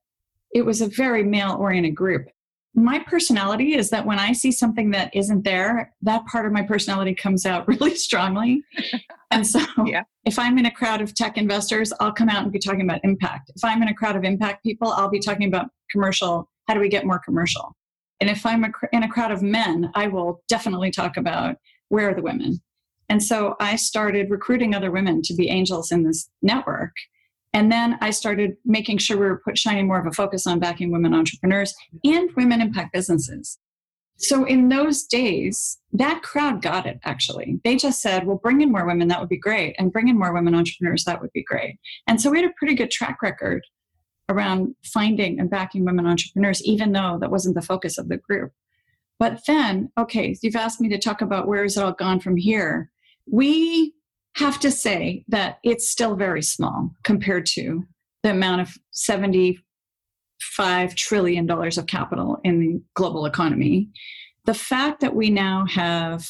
it 0.52 0.64
was 0.64 0.80
a 0.80 0.88
very 0.88 1.22
male 1.22 1.56
oriented 1.58 1.94
group. 1.94 2.26
My 2.74 3.00
personality 3.00 3.74
is 3.74 3.90
that 3.90 4.06
when 4.06 4.18
I 4.18 4.32
see 4.32 4.52
something 4.52 4.92
that 4.92 5.14
isn't 5.14 5.44
there, 5.44 5.92
that 6.02 6.24
part 6.26 6.46
of 6.46 6.52
my 6.52 6.62
personality 6.62 7.14
comes 7.14 7.44
out 7.44 7.66
really 7.68 7.94
strongly. 7.94 8.62
And 9.30 9.46
so 9.46 9.60
yeah. 9.86 10.04
if 10.24 10.38
I'm 10.38 10.58
in 10.58 10.66
a 10.66 10.70
crowd 10.70 11.00
of 11.00 11.14
tech 11.14 11.36
investors, 11.36 11.92
I'll 12.00 12.12
come 12.12 12.28
out 12.28 12.44
and 12.44 12.52
be 12.52 12.58
talking 12.58 12.82
about 12.82 13.00
impact. 13.02 13.50
If 13.54 13.64
I'm 13.64 13.82
in 13.82 13.88
a 13.88 13.94
crowd 13.94 14.16
of 14.16 14.24
impact 14.24 14.62
people, 14.62 14.88
I'll 14.88 15.10
be 15.10 15.20
talking 15.20 15.48
about 15.48 15.70
commercial. 15.90 16.48
How 16.68 16.74
do 16.74 16.80
we 16.80 16.88
get 16.88 17.06
more 17.06 17.18
commercial? 17.18 17.74
And 18.20 18.28
if 18.28 18.44
I'm 18.44 18.64
in 18.92 19.02
a 19.02 19.08
crowd 19.08 19.32
of 19.32 19.42
men, 19.42 19.90
I 19.94 20.06
will 20.06 20.42
definitely 20.48 20.90
talk 20.90 21.16
about 21.16 21.56
where 21.88 22.10
are 22.10 22.14
the 22.14 22.22
women. 22.22 22.60
And 23.08 23.22
so 23.22 23.56
I 23.58 23.76
started 23.76 24.30
recruiting 24.30 24.74
other 24.74 24.90
women 24.90 25.22
to 25.22 25.34
be 25.34 25.48
angels 25.48 25.90
in 25.90 26.04
this 26.04 26.30
network. 26.42 26.92
And 27.52 27.70
then 27.70 27.98
I 28.00 28.10
started 28.10 28.56
making 28.64 28.98
sure 28.98 29.16
we 29.16 29.26
were 29.26 29.42
put, 29.44 29.58
shining 29.58 29.86
more 29.86 29.98
of 29.98 30.06
a 30.06 30.12
focus 30.12 30.46
on 30.46 30.60
backing 30.60 30.92
women 30.92 31.14
entrepreneurs 31.14 31.74
and 32.04 32.30
women 32.36 32.60
impact 32.60 32.92
businesses. 32.92 33.58
So 34.18 34.44
in 34.44 34.68
those 34.68 35.04
days, 35.04 35.78
that 35.94 36.22
crowd 36.22 36.60
got 36.60 36.86
it 36.86 37.00
actually. 37.04 37.58
They 37.64 37.76
just 37.76 38.02
said, 38.02 38.26
well, 38.26 38.40
bring 38.42 38.60
in 38.60 38.70
more 38.70 38.86
women, 38.86 39.08
that 39.08 39.18
would 39.18 39.30
be 39.30 39.38
great. 39.38 39.74
And 39.78 39.92
bring 39.92 40.08
in 40.08 40.18
more 40.18 40.32
women 40.32 40.54
entrepreneurs, 40.54 41.04
that 41.04 41.20
would 41.20 41.32
be 41.32 41.42
great. 41.42 41.78
And 42.06 42.20
so 42.20 42.30
we 42.30 42.40
had 42.40 42.50
a 42.50 42.54
pretty 42.58 42.74
good 42.74 42.90
track 42.90 43.22
record 43.22 43.64
around 44.28 44.74
finding 44.84 45.40
and 45.40 45.50
backing 45.50 45.84
women 45.84 46.06
entrepreneurs, 46.06 46.62
even 46.64 46.92
though 46.92 47.18
that 47.20 47.30
wasn't 47.30 47.54
the 47.54 47.62
focus 47.62 47.98
of 47.98 48.08
the 48.08 48.18
group. 48.18 48.52
But 49.18 49.40
then, 49.46 49.90
okay, 49.98 50.36
you've 50.42 50.54
asked 50.54 50.80
me 50.80 50.88
to 50.90 50.98
talk 50.98 51.20
about 51.20 51.48
where 51.48 51.62
has 51.62 51.76
it 51.76 51.82
all 51.82 51.92
gone 51.92 52.20
from 52.20 52.36
here. 52.36 52.90
We 53.26 53.94
have 54.36 54.60
to 54.60 54.70
say 54.70 55.24
that 55.28 55.58
it's 55.64 55.90
still 55.90 56.16
very 56.16 56.42
small 56.42 56.94
compared 57.02 57.46
to 57.46 57.84
the 58.22 58.30
amount 58.30 58.60
of 58.60 58.74
75 58.92 60.94
trillion 60.94 61.46
dollars 61.46 61.78
of 61.78 61.86
capital 61.86 62.40
in 62.44 62.60
the 62.60 62.80
global 62.94 63.26
economy. 63.26 63.88
The 64.46 64.54
fact 64.54 65.00
that 65.00 65.14
we 65.14 65.30
now 65.30 65.66
have 65.66 66.28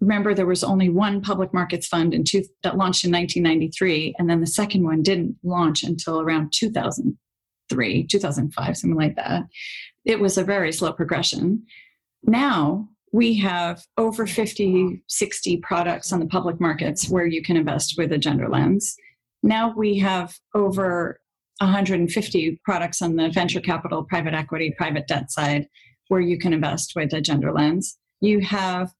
remember 0.00 0.32
there 0.32 0.46
was 0.46 0.64
only 0.64 0.88
one 0.88 1.20
public 1.20 1.52
markets 1.52 1.86
fund 1.86 2.14
in 2.14 2.24
two, 2.24 2.42
that 2.62 2.76
launched 2.76 3.04
in 3.04 3.12
1993 3.12 4.14
and 4.18 4.30
then 4.30 4.40
the 4.40 4.46
second 4.46 4.82
one 4.82 5.02
didn't 5.02 5.36
launch 5.42 5.82
until 5.82 6.20
around 6.20 6.52
2003 6.52 8.06
2005 8.06 8.76
something 8.76 8.96
like 8.96 9.16
that 9.16 9.42
it 10.06 10.18
was 10.18 10.38
a 10.38 10.44
very 10.44 10.72
slow 10.72 10.90
progression 10.90 11.62
now 12.22 12.88
we 13.12 13.36
have 13.38 13.82
over 13.96 14.26
50, 14.26 15.02
60 15.08 15.56
products 15.58 16.12
on 16.12 16.20
the 16.20 16.26
public 16.26 16.60
markets 16.60 17.08
where 17.08 17.26
you 17.26 17.42
can 17.42 17.56
invest 17.56 17.94
with 17.98 18.12
a 18.12 18.18
gender 18.18 18.48
lens. 18.48 18.94
Now 19.42 19.74
we 19.76 19.98
have 19.98 20.34
over 20.54 21.20
150 21.58 22.60
products 22.64 23.02
on 23.02 23.16
the 23.16 23.28
venture 23.30 23.60
capital, 23.60 24.04
private 24.04 24.34
equity, 24.34 24.74
private 24.76 25.06
debt 25.08 25.30
side 25.30 25.66
where 26.08 26.20
you 26.20 26.38
can 26.38 26.52
invest 26.52 26.92
with 26.96 27.12
a 27.12 27.20
gender 27.20 27.52
lens. 27.52 27.96
You 28.20 28.40
have 28.40 28.90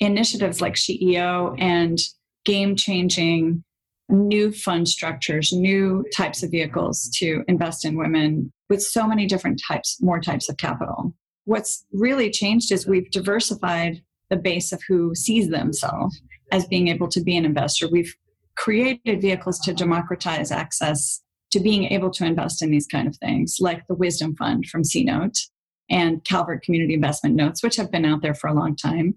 initiatives 0.00 0.60
like 0.60 0.74
SheEO 0.74 1.56
and 1.60 1.98
game 2.44 2.76
changing 2.76 3.64
new 4.08 4.52
fund 4.52 4.88
structures, 4.88 5.52
new 5.52 6.04
types 6.14 6.42
of 6.42 6.50
vehicles 6.50 7.08
to 7.18 7.42
invest 7.48 7.84
in 7.84 7.96
women 7.96 8.52
with 8.68 8.82
so 8.82 9.06
many 9.06 9.26
different 9.26 9.60
types, 9.66 9.98
more 10.00 10.20
types 10.20 10.48
of 10.48 10.56
capital. 10.56 11.14
What's 11.44 11.84
really 11.92 12.30
changed 12.30 12.72
is 12.72 12.86
we've 12.86 13.10
diversified 13.10 14.02
the 14.30 14.36
base 14.36 14.72
of 14.72 14.82
who 14.88 15.14
sees 15.14 15.48
themselves 15.48 16.20
as 16.52 16.66
being 16.66 16.88
able 16.88 17.08
to 17.08 17.22
be 17.22 17.36
an 17.36 17.44
investor. 17.44 17.88
We've 17.88 18.14
created 18.56 19.20
vehicles 19.20 19.58
to 19.60 19.74
democratize 19.74 20.50
access 20.50 21.22
to 21.50 21.60
being 21.60 21.84
able 21.84 22.10
to 22.10 22.24
invest 22.24 22.62
in 22.62 22.70
these 22.70 22.86
kind 22.86 23.06
of 23.06 23.16
things, 23.16 23.58
like 23.60 23.86
the 23.86 23.94
Wisdom 23.94 24.34
Fund 24.36 24.66
from 24.66 24.82
CNote 24.82 25.38
and 25.90 26.24
Calvert 26.24 26.62
Community 26.62 26.94
Investment 26.94 27.36
Notes, 27.36 27.62
which 27.62 27.76
have 27.76 27.92
been 27.92 28.04
out 28.04 28.22
there 28.22 28.34
for 28.34 28.48
a 28.48 28.54
long 28.54 28.74
time. 28.74 29.14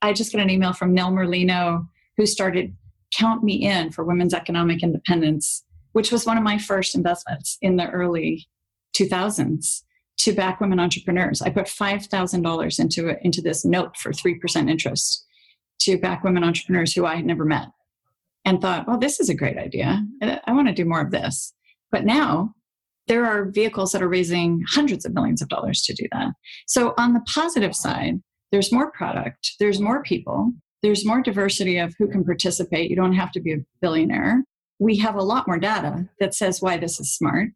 I 0.00 0.12
just 0.12 0.32
got 0.32 0.40
an 0.40 0.50
email 0.50 0.72
from 0.72 0.94
Nell 0.94 1.10
Merlino, 1.10 1.86
who 2.16 2.26
started 2.26 2.74
Count 3.14 3.42
Me 3.42 3.54
In 3.54 3.90
for 3.90 4.04
Women's 4.04 4.34
Economic 4.34 4.82
Independence, 4.82 5.64
which 5.92 6.12
was 6.12 6.26
one 6.26 6.36
of 6.36 6.44
my 6.44 6.58
first 6.58 6.94
investments 6.94 7.58
in 7.60 7.76
the 7.76 7.88
early 7.90 8.46
2000s 8.96 9.82
to 10.18 10.32
back 10.32 10.60
women 10.60 10.80
entrepreneurs. 10.80 11.42
I 11.42 11.50
put 11.50 11.66
$5,000 11.66 12.80
into, 12.80 13.24
into 13.24 13.42
this 13.42 13.64
note 13.64 13.96
for 13.96 14.12
3% 14.12 14.70
interest 14.70 15.26
to 15.80 15.98
back 15.98 16.24
women 16.24 16.44
entrepreneurs 16.44 16.94
who 16.94 17.04
I 17.04 17.16
had 17.16 17.26
never 17.26 17.44
met 17.44 17.68
and 18.44 18.60
thought, 18.60 18.86
well, 18.86 18.98
this 18.98 19.20
is 19.20 19.28
a 19.28 19.34
great 19.34 19.58
idea. 19.58 20.04
I 20.22 20.52
want 20.52 20.68
to 20.68 20.74
do 20.74 20.84
more 20.84 21.00
of 21.00 21.10
this. 21.10 21.52
But 21.90 22.04
now 22.04 22.54
there 23.06 23.24
are 23.24 23.50
vehicles 23.50 23.92
that 23.92 24.02
are 24.02 24.08
raising 24.08 24.62
hundreds 24.68 25.04
of 25.04 25.14
millions 25.14 25.42
of 25.42 25.48
dollars 25.48 25.82
to 25.82 25.94
do 25.94 26.06
that. 26.12 26.32
So, 26.66 26.94
on 26.96 27.12
the 27.12 27.22
positive 27.32 27.74
side, 27.74 28.20
there's 28.50 28.72
more 28.72 28.90
product, 28.92 29.52
there's 29.60 29.80
more 29.80 30.02
people, 30.02 30.52
there's 30.82 31.04
more 31.04 31.22
diversity 31.22 31.78
of 31.78 31.94
who 31.98 32.08
can 32.08 32.24
participate. 32.24 32.90
You 32.90 32.96
don't 32.96 33.14
have 33.14 33.32
to 33.32 33.40
be 33.40 33.52
a 33.52 33.64
billionaire. 33.80 34.44
We 34.78 34.96
have 34.98 35.14
a 35.14 35.22
lot 35.22 35.46
more 35.46 35.58
data 35.58 36.08
that 36.20 36.34
says 36.34 36.60
why 36.60 36.76
this 36.76 36.98
is 37.00 37.14
smart 37.14 37.50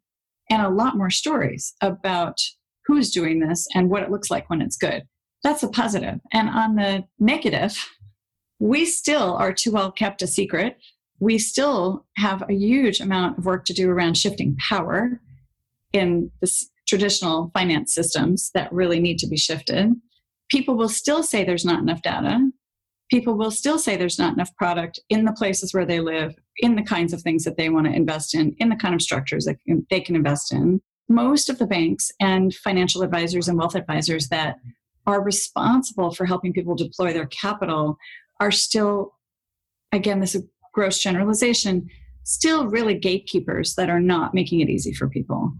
and 0.49 0.61
a 0.61 0.69
lot 0.69 0.97
more 0.97 1.09
stories 1.09 1.73
about 1.81 2.39
who's 2.85 3.11
doing 3.11 3.39
this 3.39 3.67
and 3.75 3.89
what 3.89 4.03
it 4.03 4.11
looks 4.11 4.31
like 4.31 4.49
when 4.49 4.61
it's 4.61 4.77
good. 4.77 5.03
That's 5.43 5.63
a 5.63 5.69
positive. 5.69 6.19
And 6.33 6.49
on 6.49 6.75
the 6.75 7.05
negative, 7.19 7.77
we 8.59 8.85
still 8.85 9.35
are 9.35 9.53
too 9.53 9.71
well 9.71 9.91
kept 9.91 10.21
a 10.21 10.27
secret. 10.27 10.77
We 11.19 11.37
still 11.37 12.05
have 12.17 12.43
a 12.49 12.53
huge 12.53 12.99
amount 12.99 13.37
of 13.37 13.45
work 13.45 13.65
to 13.65 13.73
do 13.73 13.89
around 13.89 14.17
shifting 14.17 14.57
power 14.57 15.21
in 15.93 16.31
this 16.41 16.69
traditional 16.87 17.51
finance 17.53 17.93
systems 17.93 18.51
that 18.53 18.71
really 18.73 18.99
need 18.99 19.19
to 19.19 19.27
be 19.27 19.37
shifted. 19.37 19.93
People 20.49 20.75
will 20.75 20.89
still 20.89 21.23
say 21.23 21.43
there's 21.43 21.65
not 21.65 21.79
enough 21.81 22.01
data. 22.01 22.49
People 23.11 23.35
will 23.35 23.51
still 23.51 23.79
say 23.79 23.95
there's 23.95 24.19
not 24.19 24.33
enough 24.33 24.55
product 24.55 24.99
in 25.09 25.25
the 25.25 25.31
places 25.31 25.73
where 25.73 25.85
they 25.85 25.99
live, 25.99 26.35
in 26.59 26.75
the 26.75 26.83
kinds 26.83 27.13
of 27.13 27.21
things 27.21 27.43
that 27.43 27.57
they 27.57 27.69
want 27.69 27.87
to 27.87 27.93
invest 27.93 28.35
in, 28.35 28.55
in 28.59 28.69
the 28.69 28.75
kind 28.75 28.93
of 28.93 29.01
structures 29.01 29.45
that 29.45 29.57
they 29.89 30.01
can 30.01 30.15
invest 30.15 30.53
in. 30.53 30.81
Most 31.07 31.49
of 31.49 31.57
the 31.57 31.65
banks 31.65 32.11
and 32.19 32.53
financial 32.53 33.01
advisors 33.01 33.47
and 33.47 33.57
wealth 33.57 33.75
advisors 33.75 34.27
that 34.29 34.57
are 35.07 35.23
responsible 35.23 36.13
for 36.13 36.25
helping 36.25 36.53
people 36.53 36.75
deploy 36.75 37.13
their 37.13 37.25
capital 37.27 37.97
are 38.39 38.51
still, 38.51 39.15
again, 39.91 40.19
this 40.19 40.35
is 40.35 40.43
a 40.43 40.47
gross 40.73 41.01
generalization, 41.01 41.89
still 42.23 42.67
really 42.67 42.93
gatekeepers 42.93 43.75
that 43.75 43.89
are 43.89 43.99
not 43.99 44.33
making 44.33 44.59
it 44.59 44.69
easy 44.69 44.93
for 44.93 45.09
people. 45.09 45.51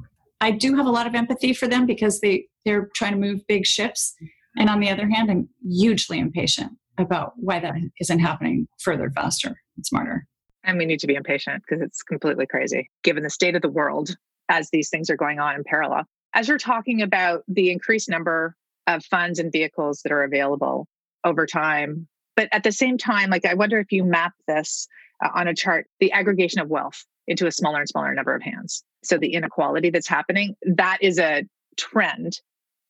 I 0.41 0.51
do 0.51 0.75
have 0.75 0.85
a 0.85 0.91
lot 0.91 1.07
of 1.07 1.15
empathy 1.15 1.53
for 1.53 1.67
them 1.67 1.85
because 1.85 2.21
they, 2.21 2.45
they're 2.63 2.89
trying 2.95 3.13
to 3.13 3.17
move 3.17 3.47
big 3.47 3.65
ships. 3.65 4.13
And 4.57 4.69
on 4.69 4.79
the 4.79 4.89
other 4.89 5.09
hand, 5.09 5.31
I'm 5.31 5.49
hugely 5.67 6.19
impatient 6.19 6.73
about 6.97 7.33
why 7.37 7.59
that 7.59 7.75
isn't 7.99 8.19
happening 8.19 8.67
further, 8.79 9.09
faster, 9.09 9.55
and 9.75 9.85
smarter. 9.85 10.27
And 10.63 10.77
we 10.77 10.85
need 10.85 10.99
to 10.99 11.07
be 11.07 11.15
impatient 11.15 11.63
because 11.67 11.81
it's 11.81 12.03
completely 12.03 12.45
crazy 12.45 12.89
given 13.03 13.23
the 13.23 13.29
state 13.29 13.55
of 13.55 13.61
the 13.61 13.69
world 13.69 14.15
as 14.49 14.69
these 14.69 14.89
things 14.89 15.09
are 15.09 15.15
going 15.15 15.39
on 15.39 15.55
in 15.55 15.63
parallel. 15.63 16.05
As 16.33 16.47
you're 16.47 16.57
talking 16.57 17.01
about 17.01 17.43
the 17.47 17.71
increased 17.71 18.09
number 18.09 18.55
of 18.87 19.03
funds 19.05 19.39
and 19.39 19.51
vehicles 19.51 20.01
that 20.03 20.11
are 20.11 20.23
available 20.23 20.87
over 21.23 21.45
time, 21.45 22.07
but 22.35 22.49
at 22.51 22.63
the 22.63 22.71
same 22.71 22.97
time, 22.97 23.29
like 23.29 23.45
I 23.45 23.53
wonder 23.53 23.79
if 23.79 23.91
you 23.91 24.03
map 24.03 24.33
this 24.47 24.87
uh, 25.23 25.29
on 25.33 25.47
a 25.47 25.55
chart, 25.55 25.87
the 25.99 26.11
aggregation 26.11 26.59
of 26.59 26.69
wealth 26.69 27.05
into 27.27 27.47
a 27.47 27.51
smaller 27.51 27.79
and 27.79 27.89
smaller 27.89 28.13
number 28.13 28.35
of 28.35 28.41
hands. 28.41 28.83
So 29.03 29.17
the 29.17 29.33
inequality 29.33 29.89
that's 29.89 30.07
happening, 30.07 30.55
that 30.63 30.97
is 31.01 31.19
a 31.19 31.45
trend 31.77 32.39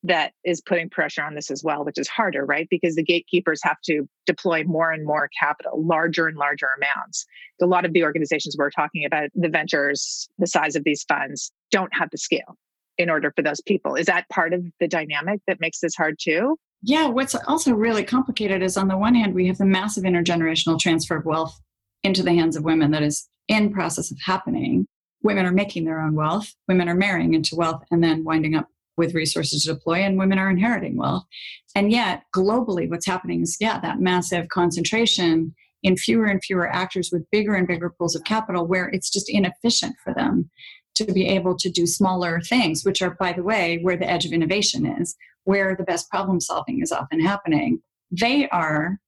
that 0.03 0.34
is 0.46 0.62
putting 0.62 0.89
pressure 0.89 1.24
on 1.24 1.36
this 1.36 1.51
as 1.51 1.63
well, 1.63 1.84
which 1.84 1.98
is 1.98 2.08
harder, 2.08 2.46
right? 2.46 2.68
Because 2.70 2.96
the 2.96 3.03
gatekeepers 3.03 3.60
have 3.63 3.82
to 3.86 4.08
deploy 4.25 4.63
more 4.63 4.91
and 4.91 5.06
more 5.06 5.29
capital, 5.38 5.84
larger 5.86 6.27
and 6.27 6.38
larger 6.38 6.70
amounts. 6.77 7.25
A 7.62 7.65
lot 7.65 7.86
of 7.86 7.91
the 7.91 8.03
organizations 8.03 8.56
we're 8.58 8.70
talking 8.70 9.03
about, 9.06 9.29
the 9.36 9.50
ventures, 9.50 10.29
the 10.38 10.48
size 10.48 10.75
of 10.75 10.86
these 10.86 11.03
funds, 11.03 11.51
don't 11.70 11.94
have 11.94 12.10
the 12.12 12.18
scale 12.18 12.58
in 12.98 13.10
order 13.10 13.32
for 13.36 13.41
those 13.41 13.62
people. 13.62 13.96
Is 13.96 14.06
that 14.06 14.29
part 14.29 14.53
of 14.53 14.63
the 14.79 14.88
dynamic 14.88 15.41
that 15.48 15.60
makes 15.60 15.79
this 15.79 15.96
hard 15.96 16.18
too? 16.20 16.58
Yeah, 16.82 17.08
what's 17.08 17.36
also 17.36 17.74
really 17.74 18.03
complicated 18.06 18.63
is 18.63 18.77
on 18.77 18.88
the 18.88 18.98
one 18.98 19.15
hand, 19.15 19.36
we 19.36 19.48
have 19.48 19.58
the 19.58 19.65
massive 19.65 20.06
intergenerational 20.06 20.79
transfer 20.79 21.18
of 21.18 21.25
wealth 21.25 21.60
into 22.03 22.24
the 22.24 22.34
hands 22.34 22.56
of 22.56 22.63
women 22.63 22.91
that 22.91 23.03
is 23.03 23.27
in 23.50 23.74
process 23.74 24.12
of 24.12 24.18
happening. 24.25 24.88
Women 25.22 25.46
are 25.46 25.51
making 25.51 25.84
their 25.84 26.00
own 26.00 26.15
wealth, 26.15 26.53
women 26.70 26.88
are 26.88 26.96
marrying 26.96 27.34
into 27.34 27.58
wealth 27.58 27.84
and 27.91 28.01
then 28.01 28.24
winding 28.24 28.56
up 28.56 28.70
with 29.00 29.15
resources 29.15 29.63
to 29.63 29.74
deploy, 29.74 29.96
and 29.96 30.20
women 30.20 30.38
are 30.38 30.51
inheriting 30.51 30.98
wealth. 30.98 31.25
And 31.74 31.91
yet, 31.91 32.24
globally, 32.36 32.88
what's 32.88 33.08
happening 33.08 33.41
is, 33.41 33.58
yeah, 33.60 33.79
that 33.79 34.00
massive 34.00 34.50
concentration 34.50 35.56
in 35.82 35.96
fewer 35.96 36.25
and 36.25 36.44
fewer 36.44 36.70
actors 36.70 37.10
with 37.12 37.29
bigger 37.32 37.56
and 37.56 37.68
bigger 37.68 37.89
pools 37.89 38.15
of 38.15 38.24
capital 38.25 38.68
where 38.68 38.89
it's 38.89 39.10
just 39.10 39.29
inefficient 39.29 39.96
for 40.03 40.13
them 40.13 40.50
to 40.96 41.06
be 41.06 41.25
able 41.25 41.56
to 41.56 41.70
do 41.70 41.88
smaller 41.88 42.41
things, 42.41 42.84
which 42.84 43.01
are, 43.01 43.15
by 43.20 43.32
the 43.32 43.44
way, 43.44 43.79
where 43.82 43.96
the 43.96 44.10
edge 44.10 44.25
of 44.25 44.34
innovation 44.34 44.86
is, 44.86 45.15
where 45.46 45.75
the 45.75 45.86
best 45.86 46.10
problem 46.10 46.41
solving 46.41 46.82
is 46.82 46.91
often 46.91 47.22
happening. 47.22 47.82
They 48.12 48.50
are 48.50 49.00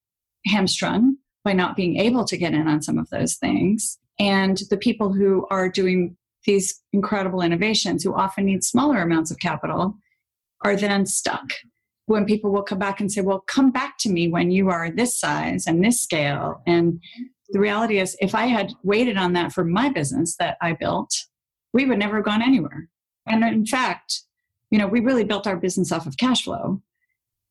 hamstrung 0.45 1.17
by 1.43 1.53
not 1.53 1.75
being 1.75 1.98
able 1.98 2.24
to 2.25 2.38
get 2.38 2.53
in 2.53 2.67
on 2.67 2.81
some 2.81 2.98
of 2.98 3.10
those 3.10 3.36
things. 3.36 4.00
And 4.19 4.62
the 4.69 4.77
people 4.77 5.12
who 5.12 5.45
are 5.50 5.67
doing 5.67 6.15
these 6.45 6.81
incredible 6.93 7.41
innovations 7.41 8.03
who 8.03 8.13
often 8.13 8.45
need 8.45 8.63
smaller 8.63 9.01
amounts 9.01 9.31
of 9.31 9.39
capital 9.39 9.95
are 10.63 10.75
then 10.75 11.05
stuck. 11.05 11.53
When 12.05 12.25
people 12.25 12.51
will 12.51 12.63
come 12.63 12.79
back 12.79 13.00
and 13.00 13.12
say 13.12 13.21
well 13.21 13.43
come 13.48 13.71
back 13.71 13.98
to 14.00 14.10
me 14.10 14.27
when 14.27 14.51
you 14.51 14.69
are 14.69 14.91
this 14.91 15.19
size 15.19 15.65
and 15.67 15.83
this 15.83 16.01
scale. 16.01 16.62
And 16.67 17.01
the 17.50 17.60
reality 17.60 18.00
is 18.00 18.15
if 18.21 18.33
i 18.33 18.45
had 18.45 18.74
waited 18.83 19.17
on 19.17 19.33
that 19.33 19.51
for 19.51 19.65
my 19.65 19.89
business 19.89 20.38
that 20.38 20.57
i 20.62 20.71
built 20.74 21.13
we 21.74 21.86
would 21.86 22.00
never 22.00 22.17
have 22.17 22.25
gone 22.25 22.41
anywhere. 22.41 22.88
And 23.27 23.43
in 23.43 23.65
fact 23.65 24.21
you 24.71 24.79
know 24.79 24.88
we 24.88 25.00
really 25.00 25.24
built 25.24 25.48
our 25.48 25.57
business 25.57 25.91
off 25.91 26.07
of 26.07 26.17
cash 26.17 26.43
flow 26.43 26.81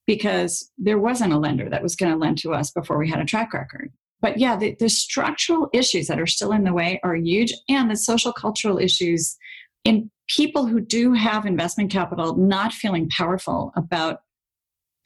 because 0.06 0.70
there 0.78 0.98
wasn't 0.98 1.32
a 1.32 1.38
lender 1.38 1.68
that 1.68 1.82
was 1.82 1.94
going 1.94 2.10
to 2.10 2.18
lend 2.18 2.38
to 2.38 2.52
us 2.52 2.70
before 2.70 2.98
we 2.98 3.08
had 3.08 3.20
a 3.20 3.24
track 3.24 3.52
record 3.52 3.92
but 4.20 4.38
yeah, 4.38 4.56
the, 4.56 4.76
the 4.78 4.88
structural 4.88 5.68
issues 5.72 6.06
that 6.08 6.20
are 6.20 6.26
still 6.26 6.52
in 6.52 6.64
the 6.64 6.72
way 6.72 7.00
are 7.02 7.16
huge, 7.16 7.52
and 7.68 7.90
the 7.90 7.96
social 7.96 8.32
cultural 8.32 8.78
issues 8.78 9.36
in 9.84 10.10
people 10.28 10.66
who 10.66 10.80
do 10.80 11.12
have 11.12 11.46
investment 11.46 11.90
capital 11.90 12.36
not 12.36 12.72
feeling 12.72 13.08
powerful 13.08 13.72
about 13.76 14.20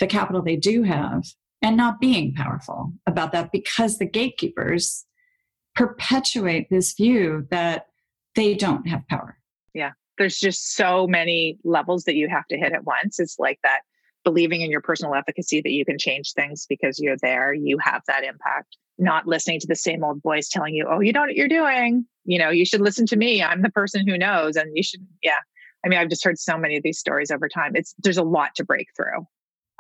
the 0.01 0.07
capital 0.07 0.43
they 0.43 0.57
do 0.57 0.83
have 0.83 1.25
and 1.63 1.77
not 1.77 2.01
being 2.01 2.35
powerful 2.35 2.93
about 3.07 3.33
that 3.33 3.51
because 3.53 3.99
the 3.99 4.07
gatekeepers 4.07 5.07
perpetuate 5.75 6.69
this 6.69 6.95
view 6.95 7.47
that 7.51 7.87
they 8.35 8.55
don't 8.55 8.87
have 8.87 9.07
power. 9.09 9.39
Yeah. 9.73 9.93
There's 10.19 10.39
just 10.39 10.75
so 10.75 11.07
many 11.07 11.59
levels 11.65 12.05
that 12.05 12.17
you 12.17 12.29
have 12.29 12.47
to 12.49 12.59
hit 12.59 12.73
at 12.73 12.85
once. 12.85 13.19
It's 13.19 13.39
like 13.39 13.59
that 13.63 13.81
believing 14.25 14.61
in 14.61 14.71
your 14.71 14.81
personal 14.81 15.15
efficacy 15.15 15.61
that 15.63 15.73
you 15.73 15.85
can 15.85 15.99
change 15.99 16.33
things 16.33 16.67
because 16.69 16.99
you're 16.99 17.17
there, 17.23 17.53
you 17.53 17.79
have 17.79 18.03
that 18.09 18.25
impact 18.25 18.77
not 18.99 19.27
listening 19.27 19.61
to 19.61 19.67
the 19.67 19.77
same 19.77 20.05
old 20.05 20.23
voice 20.23 20.49
telling 20.49 20.75
you, 20.75 20.87
oh, 20.89 21.01
you 21.01 21.13
know 21.13 21.21
what 21.21 21.35
you're 21.35 21.49
doing. 21.49 22.07
You 22.25 22.39
know, 22.39 22.51
you 22.51 22.65
should 22.65 22.81
listen 22.81 23.07
to 23.07 23.17
me. 23.17 23.43
I'm 23.43 23.63
the 23.63 23.71
person 23.71 24.07
who 24.07 24.17
knows. 24.17 24.57
And 24.57 24.71
you 24.75 24.83
should, 24.83 25.07
yeah. 25.23 25.39
I 25.85 25.89
mean, 25.89 25.99
I've 25.99 26.09
just 26.09 26.25
heard 26.25 26.39
so 26.39 26.57
many 26.57 26.77
of 26.77 26.83
these 26.83 26.99
stories 26.99 27.31
over 27.31 27.49
time. 27.49 27.73
It's 27.75 27.95
there's 27.99 28.17
a 28.17 28.23
lot 28.23 28.55
to 28.57 28.65
break 28.65 28.89
through. 28.97 29.27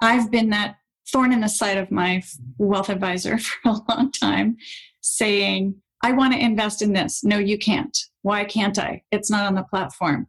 I've 0.03 0.31
been 0.31 0.51
that 0.51 0.77
thorn 1.11 1.33
in 1.33 1.41
the 1.41 1.49
side 1.49 1.79
of 1.79 1.91
my 1.91 2.23
wealth 2.59 2.89
advisor 2.89 3.39
for 3.39 3.71
a 3.71 3.81
long 3.89 4.13
time, 4.13 4.57
saying, 5.01 5.77
I 6.03 6.13
want 6.13 6.35
to 6.35 6.39
invest 6.39 6.83
in 6.83 6.93
this. 6.93 7.25
No, 7.25 7.39
you 7.39 7.57
can't. 7.57 7.97
Why 8.23 8.45
can't 8.45 8.79
I? 8.79 9.03
It's 9.11 9.31
not 9.31 9.47
on 9.47 9.55
the 9.55 9.63
platform. 9.63 10.27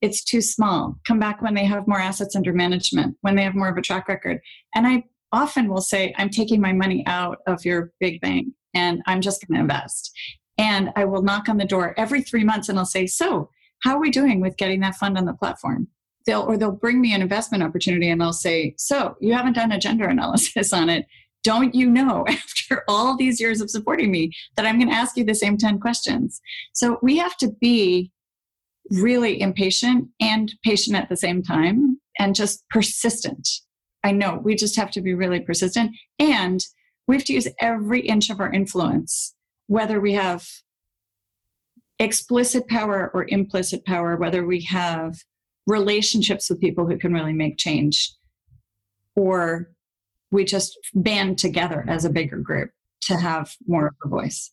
It's 0.00 0.22
too 0.22 0.40
small. 0.40 0.98
Come 1.06 1.18
back 1.18 1.42
when 1.42 1.54
they 1.54 1.64
have 1.64 1.88
more 1.88 2.00
assets 2.00 2.36
under 2.36 2.52
management, 2.52 3.16
when 3.20 3.34
they 3.34 3.42
have 3.42 3.54
more 3.54 3.68
of 3.68 3.76
a 3.76 3.82
track 3.82 4.08
record. 4.08 4.40
And 4.74 4.86
I 4.86 5.04
often 5.32 5.68
will 5.68 5.80
say, 5.80 6.14
I'm 6.16 6.30
taking 6.30 6.60
my 6.60 6.72
money 6.72 7.04
out 7.06 7.38
of 7.46 7.64
your 7.64 7.92
big 8.00 8.20
bank 8.20 8.48
and 8.74 9.02
I'm 9.06 9.20
just 9.20 9.46
going 9.46 9.56
to 9.56 9.62
invest. 9.62 10.12
And 10.56 10.90
I 10.96 11.04
will 11.04 11.22
knock 11.22 11.48
on 11.48 11.56
the 11.56 11.64
door 11.64 11.94
every 11.96 12.22
three 12.22 12.44
months 12.44 12.68
and 12.68 12.78
I'll 12.78 12.84
say, 12.84 13.06
So, 13.06 13.50
how 13.84 13.96
are 13.96 14.00
we 14.00 14.10
doing 14.10 14.40
with 14.40 14.56
getting 14.56 14.80
that 14.80 14.96
fund 14.96 15.16
on 15.16 15.24
the 15.24 15.32
platform? 15.32 15.88
They'll, 16.26 16.42
or 16.42 16.56
they'll 16.56 16.72
bring 16.72 17.00
me 17.00 17.14
an 17.14 17.22
investment 17.22 17.62
opportunity 17.62 18.10
and 18.10 18.20
they'll 18.20 18.32
say, 18.32 18.74
So, 18.76 19.16
you 19.20 19.34
haven't 19.34 19.54
done 19.54 19.72
a 19.72 19.78
gender 19.78 20.06
analysis 20.06 20.72
on 20.72 20.88
it. 20.88 21.06
don't 21.44 21.74
you 21.74 21.88
know 21.88 22.24
after 22.28 22.82
all 22.88 23.16
these 23.16 23.40
years 23.40 23.60
of 23.60 23.70
supporting 23.70 24.10
me 24.10 24.32
that 24.56 24.66
I'm 24.66 24.78
going 24.78 24.90
to 24.90 24.96
ask 24.96 25.16
you 25.16 25.24
the 25.24 25.34
same 25.34 25.56
10 25.56 25.78
questions? 25.78 26.40
So 26.72 26.98
we 27.02 27.18
have 27.18 27.36
to 27.38 27.52
be 27.60 28.10
really 28.90 29.40
impatient 29.40 30.08
and 30.20 30.52
patient 30.64 30.96
at 30.96 31.08
the 31.08 31.16
same 31.16 31.42
time 31.42 32.00
and 32.18 32.34
just 32.34 32.68
persistent. 32.70 33.48
I 34.04 34.12
know 34.12 34.40
we 34.42 34.54
just 34.54 34.76
have 34.76 34.90
to 34.92 35.00
be 35.00 35.14
really 35.14 35.40
persistent 35.40 35.92
and 36.18 36.60
we 37.06 37.16
have 37.16 37.24
to 37.24 37.32
use 37.32 37.48
every 37.58 38.00
inch 38.00 38.30
of 38.30 38.38
our 38.40 38.52
influence, 38.52 39.34
whether 39.66 40.00
we 40.00 40.12
have 40.12 40.46
explicit 41.98 42.68
power 42.68 43.10
or 43.12 43.26
implicit 43.28 43.84
power, 43.84 44.16
whether 44.16 44.44
we 44.46 44.62
have 44.62 45.16
relationships 45.66 46.48
with 46.48 46.60
people 46.60 46.86
who 46.86 46.98
can 46.98 47.12
really 47.12 47.32
make 47.32 47.58
change, 47.58 48.14
or 49.16 49.70
we 50.30 50.44
just 50.44 50.78
band 50.94 51.38
together 51.38 51.84
as 51.88 52.04
a 52.04 52.10
bigger 52.10 52.38
group 52.38 52.70
to 53.00 53.16
have 53.16 53.54
more 53.66 53.88
of 53.88 53.94
a 54.04 54.08
voice. 54.08 54.52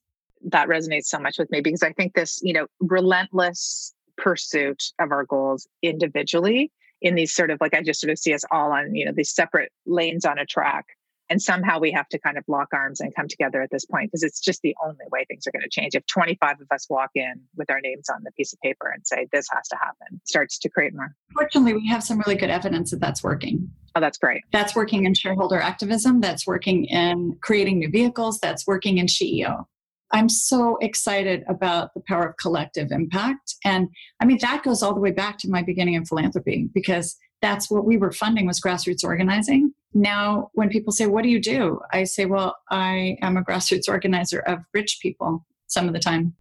That 0.50 0.68
resonates 0.68 1.06
so 1.06 1.20
much 1.20 1.38
with 1.38 1.52
me 1.52 1.62
because 1.62 1.84
I 1.84 1.92
think 1.94 2.14
this, 2.14 2.40
you 2.42 2.54
know, 2.54 2.68
relentless 2.80 3.94
pursuit 4.18 4.82
of 5.00 5.12
our 5.12 5.26
goals 5.26 5.68
individually 5.82 6.72
in 7.02 7.16
these 7.16 7.34
sort 7.34 7.52
of 7.52 7.60
like 7.62 7.74
I 7.74 7.82
just 7.82 8.02
sort 8.02 8.12
of 8.12 8.20
see 8.20 8.34
us 8.34 8.44
all 8.52 8.72
on, 8.72 8.96
you 8.96 9.06
know, 9.06 9.12
these 9.16 9.34
separate 9.34 9.72
lanes 9.86 10.26
on 10.26 10.40
a 10.40 10.46
track 10.46 10.86
and 11.30 11.42
somehow 11.42 11.80
we 11.80 11.92
have 11.92 12.08
to 12.10 12.20
kind 12.20 12.38
of 12.38 12.44
lock 12.48 12.70
arms 12.74 13.00
and 13.00 13.16
come 13.16 13.28
together 13.28 13.62
at 13.62 13.72
this 13.72 13.86
point 13.86 14.12
because 14.12 14.24
it's 14.24 14.40
just 14.40 14.62
the 14.62 14.76
only 14.84 15.06
way 15.12 15.26
things 15.26 15.48
are 15.48 15.52
going 15.52 15.64
to 15.64 15.70
change. 15.70 15.96
If 15.96 16.06
25 16.08 16.62
of 16.62 16.68
us 16.72 16.88
walk 16.90 17.12
in 17.16 17.42
with 17.56 17.70
our 17.70 17.82
names 17.82 18.10
on 18.10 18.22
the 18.24 18.32
piece 18.32 18.54
of 18.54 18.60
paper 18.62 18.90
and 18.94 19.06
say, 19.06 19.28
this 19.32 19.48
has 19.52 19.68
to 19.70 19.76
happen, 19.78 20.22
starts 20.26 20.60
to 20.60 20.70
create 20.70 20.94
more. 20.94 21.16
Fortunately, 21.34 21.74
we 21.74 21.88
have 21.88 22.04
some 22.04 22.20
really 22.20 22.36
good 22.36 22.50
evidence 22.50 22.92
that 22.92 23.00
that's 23.00 23.24
working. 23.24 23.70
Oh, 23.96 24.02
that's 24.02 24.18
great. 24.18 24.44
That's 24.52 24.76
working 24.76 25.06
in 25.06 25.14
shareholder 25.14 25.60
activism. 25.60 26.22
That's 26.22 26.46
working 26.46 26.86
in 26.86 27.38
creating 27.42 27.80
new 27.80 27.90
vehicles. 27.90 28.40
That's 28.40 28.68
working 28.68 28.98
in 28.98 29.08
SheEO. 29.08 29.66
I'm 30.14 30.30
so 30.30 30.78
excited 30.82 31.44
about 31.48 31.94
the 31.94 32.02
power 32.08 32.28
of 32.30 32.38
collective 32.38 32.92
impact. 32.92 33.56
And 33.64 33.90
I 34.22 34.26
mean, 34.26 34.38
that 34.42 34.64
goes 34.64 34.84
all 34.84 34.94
the 34.94 35.00
way 35.00 35.12
back 35.12 35.38
to 35.40 35.50
my 35.50 35.62
beginning 35.62 35.96
in 35.96 36.06
philanthropy 36.06 36.70
because 36.74 37.18
that's 37.42 37.70
what 37.70 37.86
we 37.86 37.98
were 37.98 38.12
funding 38.12 38.48
was 38.48 38.62
grassroots 38.62 39.04
organizing. 39.04 39.74
Now 39.94 40.50
when 40.54 40.70
people 40.70 40.92
say 40.92 41.06
what 41.06 41.24
do 41.24 41.30
you 41.30 41.40
do? 41.40 41.80
I 41.92 42.04
say 42.04 42.26
well 42.26 42.56
i 42.70 43.18
am 43.22 43.38
a 43.38 43.44
grassroots 43.44 43.88
organizer 43.88 44.40
of 44.40 44.60
rich 44.74 45.00
people 45.02 45.46
some 45.68 45.88
of 45.88 45.94
the 45.94 46.00
time. 46.00 46.34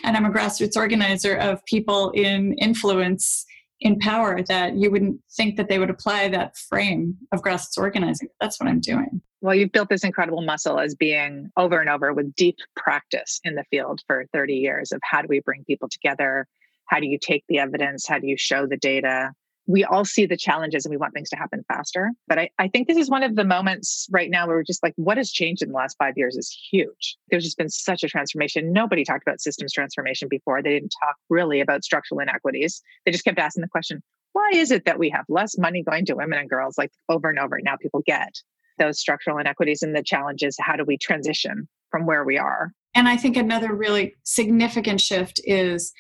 And 0.03 0.17
i'm 0.17 0.25
a 0.25 0.31
grassroots 0.31 0.77
organizer 0.77 1.37
of 1.37 1.65
people 1.65 2.11
in 2.11 2.55
influence 2.55 3.47
in 3.81 3.99
power 3.99 4.43
that 4.43 4.75
you 4.75 4.91
wouldn't 4.91 5.21
think 5.37 5.57
that 5.57 5.69
they 5.69 5.79
would 5.79 5.91
apply 5.91 6.29
that 6.29 6.57
frame 6.57 7.17
of 7.33 7.43
grassroots 7.43 7.79
organizing 7.79 8.29
that's 8.41 8.59
what 8.59 8.69
i'm 8.69 8.81
doing 8.81 9.21
well 9.41 9.55
you've 9.55 9.73
built 9.73 9.89
this 9.89 10.05
incredible 10.05 10.43
muscle 10.43 10.79
as 10.79 10.95
being 10.95 11.51
over 11.57 11.81
and 11.81 11.89
over 11.89 12.13
with 12.13 12.35
deep 12.35 12.57
practice 12.77 13.41
in 13.45 13.55
the 13.55 13.65
field 13.71 14.01
for 14.07 14.27
30 14.33 14.55
years 14.55 14.93
of 14.93 15.01
how 15.03 15.23
do 15.23 15.29
we 15.29 15.41
bring 15.41 15.65
people 15.65 15.89
together 15.89 16.47
how 16.89 17.01
do 17.01 17.07
you 17.07 17.19
take 17.19 17.45
the 17.49 17.59
evidence? 17.59 18.07
How 18.07 18.19
do 18.19 18.27
you 18.27 18.37
show 18.37 18.67
the 18.67 18.77
data? 18.77 19.33
We 19.69 19.85
all 19.85 20.05
see 20.05 20.25
the 20.25 20.37
challenges 20.37 20.85
and 20.85 20.91
we 20.91 20.97
want 20.97 21.13
things 21.13 21.29
to 21.29 21.37
happen 21.37 21.63
faster. 21.69 22.11
But 22.27 22.39
I, 22.39 22.51
I 22.59 22.69
think 22.69 22.89
this 22.89 22.97
is 22.97 23.11
one 23.11 23.23
of 23.23 23.37
the 23.37 23.45
moments 23.45 24.09
right 24.11 24.31
now 24.31 24.47
where 24.47 24.57
we're 24.57 24.65
just 24.65 24.83
like, 24.83 24.95
what 24.97 25.19
has 25.19 25.31
changed 25.31 25.63
in 25.63 25.69
the 25.69 25.75
last 25.75 25.97
five 25.99 26.15
years 26.17 26.37
is 26.37 26.51
huge. 26.71 27.17
There's 27.31 27.45
just 27.45 27.59
been 27.59 27.69
such 27.69 28.03
a 28.03 28.09
transformation. 28.09 28.73
Nobody 28.73 29.05
talked 29.05 29.23
about 29.27 29.43
systems 29.43 29.73
transformation 29.73 30.27
before. 30.29 30.63
They 30.63 30.71
didn't 30.71 30.95
talk 31.01 31.17
really 31.29 31.61
about 31.61 31.85
structural 31.85 32.19
inequities. 32.21 32.83
They 33.05 33.13
just 33.13 33.25
kept 33.25 33.39
asking 33.39 33.61
the 33.61 33.69
question, 33.69 34.03
why 34.33 34.51
is 34.55 34.71
it 34.71 34.87
that 34.87 34.99
we 34.99 35.11
have 35.11 35.27
less 35.29 35.59
money 35.59 35.83
going 35.83 36.07
to 36.07 36.15
women 36.15 36.39
and 36.39 36.49
girls 36.49 36.79
like 36.79 36.91
over 37.09 37.29
and 37.29 37.39
over? 37.39 37.61
Now 37.63 37.77
people 37.77 38.03
get 38.07 38.35
those 38.79 38.99
structural 38.99 39.39
inequities 39.39 39.83
and 39.83 39.95
the 39.95 40.03
challenges. 40.03 40.57
How 40.59 40.77
do 40.77 40.85
we 40.85 40.97
transition 40.97 41.69
from 41.91 42.07
where 42.07 42.25
we 42.25 42.39
are? 42.39 42.73
And 42.95 43.07
I 43.07 43.17
think 43.17 43.37
another 43.37 43.75
really 43.75 44.15
significant 44.23 45.01
shift 45.01 45.41
is 45.45 45.93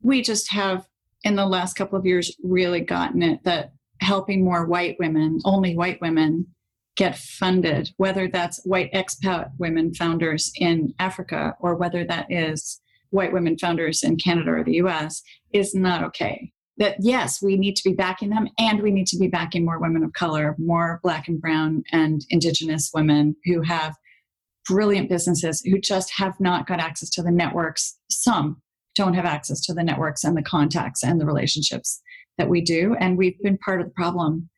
we 0.00 0.22
just 0.22 0.52
have 0.52 0.86
in 1.26 1.34
the 1.34 1.44
last 1.44 1.74
couple 1.74 1.98
of 1.98 2.06
years 2.06 2.34
really 2.44 2.80
gotten 2.80 3.20
it 3.20 3.42
that 3.42 3.72
helping 4.00 4.44
more 4.44 4.64
white 4.64 4.96
women, 5.00 5.40
only 5.44 5.74
white 5.74 6.00
women, 6.00 6.46
get 6.96 7.18
funded, 7.18 7.90
whether 7.96 8.28
that's 8.28 8.64
white 8.64 8.92
expat 8.92 9.50
women 9.58 9.92
founders 9.92 10.52
in 10.54 10.94
Africa 11.00 11.56
or 11.58 11.74
whether 11.74 12.04
that 12.04 12.26
is 12.30 12.80
white 13.10 13.32
women 13.32 13.58
founders 13.58 14.04
in 14.04 14.16
Canada 14.16 14.52
or 14.52 14.62
the 14.62 14.76
US, 14.76 15.20
is 15.52 15.74
not 15.74 16.04
okay. 16.04 16.52
That 16.78 16.96
yes, 17.00 17.42
we 17.42 17.56
need 17.56 17.74
to 17.74 17.88
be 17.88 17.96
backing 17.96 18.30
them 18.30 18.48
and 18.58 18.80
we 18.80 18.92
need 18.92 19.08
to 19.08 19.18
be 19.18 19.26
backing 19.26 19.64
more 19.64 19.80
women 19.80 20.04
of 20.04 20.12
color, 20.12 20.54
more 20.58 21.00
black 21.02 21.26
and 21.26 21.40
brown 21.40 21.82
and 21.90 22.24
indigenous 22.30 22.92
women 22.94 23.34
who 23.46 23.62
have 23.62 23.96
brilliant 24.68 25.08
businesses 25.08 25.60
who 25.62 25.80
just 25.80 26.12
have 26.16 26.38
not 26.38 26.68
got 26.68 26.78
access 26.78 27.10
to 27.10 27.22
the 27.22 27.32
networks, 27.32 27.98
some 28.10 28.62
don't 28.96 29.14
have 29.14 29.24
access 29.24 29.60
to 29.60 29.74
the 29.74 29.84
networks 29.84 30.24
and 30.24 30.36
the 30.36 30.42
contacts 30.42 31.04
and 31.04 31.20
the 31.20 31.26
relationships 31.26 32.00
that 32.38 32.48
we 32.48 32.60
do. 32.60 32.96
And 32.98 33.16
we've 33.16 33.40
been 33.40 33.58
part 33.58 33.80
of 33.80 33.86
the 33.86 33.92
problem 33.92 34.48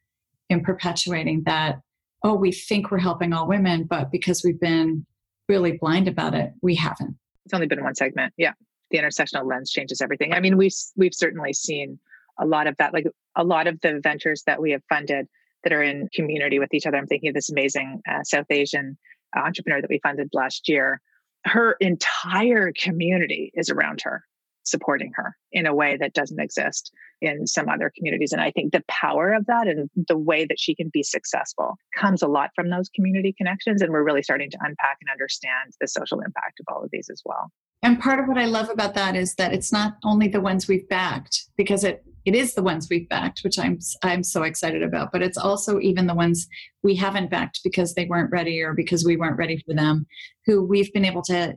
in 0.48 0.62
perpetuating 0.62 1.42
that, 1.44 1.80
oh, 2.22 2.34
we 2.34 2.52
think 2.52 2.90
we're 2.90 2.98
helping 2.98 3.32
all 3.32 3.46
women, 3.46 3.84
but 3.84 4.10
because 4.10 4.42
we've 4.44 4.60
been 4.60 5.04
really 5.48 5.72
blind 5.72 6.08
about 6.08 6.34
it, 6.34 6.52
we 6.62 6.74
haven't. 6.74 7.16
It's 7.44 7.54
only 7.54 7.66
been 7.66 7.82
one 7.82 7.94
segment. 7.94 8.32
Yeah. 8.36 8.52
The 8.90 8.98
intersectional 8.98 9.46
lens 9.46 9.70
changes 9.70 10.00
everything. 10.00 10.32
I 10.32 10.40
mean, 10.40 10.56
we've 10.56 10.74
we've 10.96 11.14
certainly 11.14 11.52
seen 11.52 11.98
a 12.40 12.46
lot 12.46 12.66
of 12.66 12.76
that, 12.78 12.94
like 12.94 13.06
a 13.36 13.44
lot 13.44 13.66
of 13.66 13.80
the 13.80 14.00
ventures 14.02 14.42
that 14.46 14.60
we 14.60 14.70
have 14.70 14.82
funded 14.88 15.26
that 15.64 15.72
are 15.72 15.82
in 15.82 16.08
community 16.14 16.58
with 16.58 16.72
each 16.72 16.86
other. 16.86 16.96
I'm 16.96 17.06
thinking 17.06 17.28
of 17.28 17.34
this 17.34 17.50
amazing 17.50 18.00
uh, 18.08 18.22
South 18.22 18.46
Asian 18.50 18.96
entrepreneur 19.36 19.80
that 19.80 19.90
we 19.90 20.00
funded 20.02 20.28
last 20.32 20.68
year 20.68 21.00
her 21.44 21.76
entire 21.80 22.72
community 22.72 23.50
is 23.54 23.70
around 23.70 24.02
her 24.02 24.24
supporting 24.70 25.12
her 25.14 25.36
in 25.52 25.66
a 25.66 25.74
way 25.74 25.96
that 25.96 26.14
doesn't 26.14 26.40
exist 26.40 26.92
in 27.20 27.46
some 27.46 27.68
other 27.68 27.90
communities. 27.96 28.32
And 28.32 28.40
I 28.40 28.50
think 28.50 28.72
the 28.72 28.84
power 28.88 29.32
of 29.32 29.46
that 29.46 29.66
and 29.66 29.90
the 30.06 30.18
way 30.18 30.44
that 30.44 30.60
she 30.60 30.74
can 30.74 30.88
be 30.92 31.02
successful 31.02 31.76
comes 31.96 32.22
a 32.22 32.28
lot 32.28 32.50
from 32.54 32.70
those 32.70 32.88
community 32.90 33.34
connections. 33.36 33.82
And 33.82 33.92
we're 33.92 34.04
really 34.04 34.22
starting 34.22 34.50
to 34.50 34.58
unpack 34.60 34.98
and 35.00 35.10
understand 35.10 35.72
the 35.80 35.88
social 35.88 36.20
impact 36.20 36.60
of 36.60 36.66
all 36.72 36.84
of 36.84 36.90
these 36.92 37.08
as 37.10 37.22
well. 37.24 37.50
And 37.82 38.00
part 38.00 38.18
of 38.18 38.26
what 38.26 38.38
I 38.38 38.46
love 38.46 38.70
about 38.70 38.94
that 38.94 39.14
is 39.14 39.34
that 39.36 39.52
it's 39.52 39.72
not 39.72 39.94
only 40.04 40.28
the 40.28 40.40
ones 40.40 40.66
we've 40.66 40.88
backed, 40.88 41.44
because 41.56 41.84
it 41.84 42.04
it 42.24 42.34
is 42.34 42.54
the 42.54 42.62
ones 42.62 42.88
we've 42.90 43.08
backed, 43.08 43.40
which 43.42 43.58
I'm 43.58 43.78
I'm 44.02 44.22
so 44.22 44.42
excited 44.42 44.82
about, 44.82 45.12
but 45.12 45.22
it's 45.22 45.38
also 45.38 45.78
even 45.80 46.06
the 46.06 46.14
ones 46.14 46.48
we 46.82 46.94
haven't 46.96 47.30
backed 47.30 47.60
because 47.64 47.94
they 47.94 48.04
weren't 48.04 48.30
ready 48.30 48.60
or 48.60 48.74
because 48.74 49.04
we 49.04 49.16
weren't 49.16 49.38
ready 49.38 49.62
for 49.66 49.74
them, 49.74 50.06
who 50.44 50.62
we've 50.62 50.92
been 50.92 51.04
able 51.04 51.22
to 51.22 51.56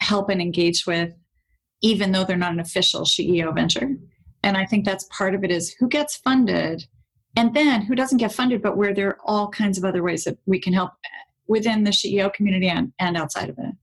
help 0.00 0.30
and 0.30 0.40
engage 0.40 0.86
with, 0.86 1.10
even 1.82 2.12
though 2.12 2.24
they're 2.24 2.36
not 2.36 2.52
an 2.52 2.60
official 2.60 3.02
SheEO 3.02 3.54
venture. 3.54 3.96
And 4.42 4.56
I 4.56 4.66
think 4.66 4.84
that's 4.84 5.04
part 5.10 5.34
of 5.34 5.44
it 5.44 5.50
is 5.50 5.74
who 5.74 5.88
gets 5.88 6.16
funded 6.16 6.86
and 7.36 7.54
then 7.54 7.82
who 7.82 7.94
doesn't 7.94 8.18
get 8.18 8.32
funded, 8.32 8.62
but 8.62 8.76
where 8.76 8.94
there 8.94 9.08
are 9.08 9.18
all 9.24 9.48
kinds 9.48 9.78
of 9.78 9.84
other 9.84 10.02
ways 10.02 10.24
that 10.24 10.38
we 10.46 10.60
can 10.60 10.72
help 10.72 10.92
within 11.46 11.84
the 11.84 11.90
SheEO 11.90 12.32
community 12.32 12.68
and, 12.68 12.92
and 12.98 13.16
outside 13.16 13.48
of 13.48 13.58
it. 13.58 13.74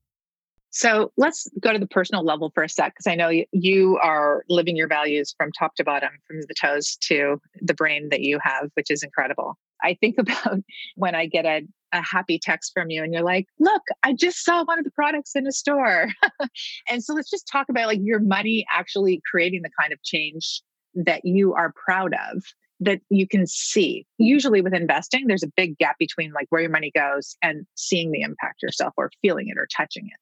So 0.72 1.12
let's 1.18 1.48
go 1.60 1.74
to 1.74 1.80
the 1.80 1.88
personal 1.88 2.24
level 2.24 2.50
for 2.54 2.64
a 2.64 2.70
sec, 2.70 2.94
because 2.94 3.08
I 3.08 3.16
know 3.16 3.30
you 3.52 4.00
are 4.02 4.44
living 4.48 4.78
your 4.78 4.88
values 4.88 5.36
from 5.38 5.52
top 5.52 5.76
to 5.76 5.84
bottom, 5.84 6.12
from 6.26 6.42
the 6.42 6.56
toes 6.60 6.98
to 7.02 7.42
the 7.62 7.74
brain 7.74 8.08
that 8.10 8.22
you 8.22 8.40
have, 8.42 8.70
which 8.76 8.90
is 8.90 9.04
incredible. 9.04 9.58
I 9.84 9.98
think 10.00 10.16
about 10.20 10.60
when 10.96 11.14
I 11.14 11.26
get 11.26 11.46
a, 11.46 11.62
a 11.92 12.02
happy 12.02 12.40
text 12.40 12.72
from 12.74 12.90
you 12.90 13.04
and 13.04 13.14
you're 13.14 13.24
like, 13.24 13.48
look, 13.60 13.82
I 14.04 14.14
just 14.14 14.46
saw 14.46 14.64
one 14.64 14.80
of 14.80 14.86
the 14.86 14.92
products 14.92 15.36
in 15.36 15.46
a 15.46 15.52
store. 15.52 16.08
and 16.90 17.04
so 17.04 17.14
let's 17.14 17.30
just 17.30 17.50
talk 17.52 17.68
about 17.70 17.88
like 17.88 18.00
your 18.02 18.20
money 18.20 18.66
actually 18.72 19.22
creating 19.30 19.64
the 19.64 19.72
kind 19.80 19.92
of 19.92 20.02
change 20.04 20.62
that 20.96 21.26
you 21.26 21.54
are 21.54 21.74
proud 21.86 22.14
of 22.32 22.44
that 22.80 23.02
you 23.10 23.28
can 23.28 23.46
see. 23.46 24.06
Usually 24.18 24.62
with 24.62 24.74
investing, 24.74 25.28
there's 25.28 25.44
a 25.44 25.52
big 25.56 25.78
gap 25.78 25.98
between 26.00 26.32
like 26.32 26.48
where 26.50 26.62
your 26.62 26.72
money 26.72 26.92
goes 26.96 27.36
and 27.42 27.66
seeing 27.76 28.12
the 28.12 28.22
impact 28.22 28.62
yourself 28.64 28.94
or 28.98 29.12
feeling 29.22 29.48
it 29.50 29.58
or 29.58 29.68
touching 29.76 30.06
it. 30.06 30.21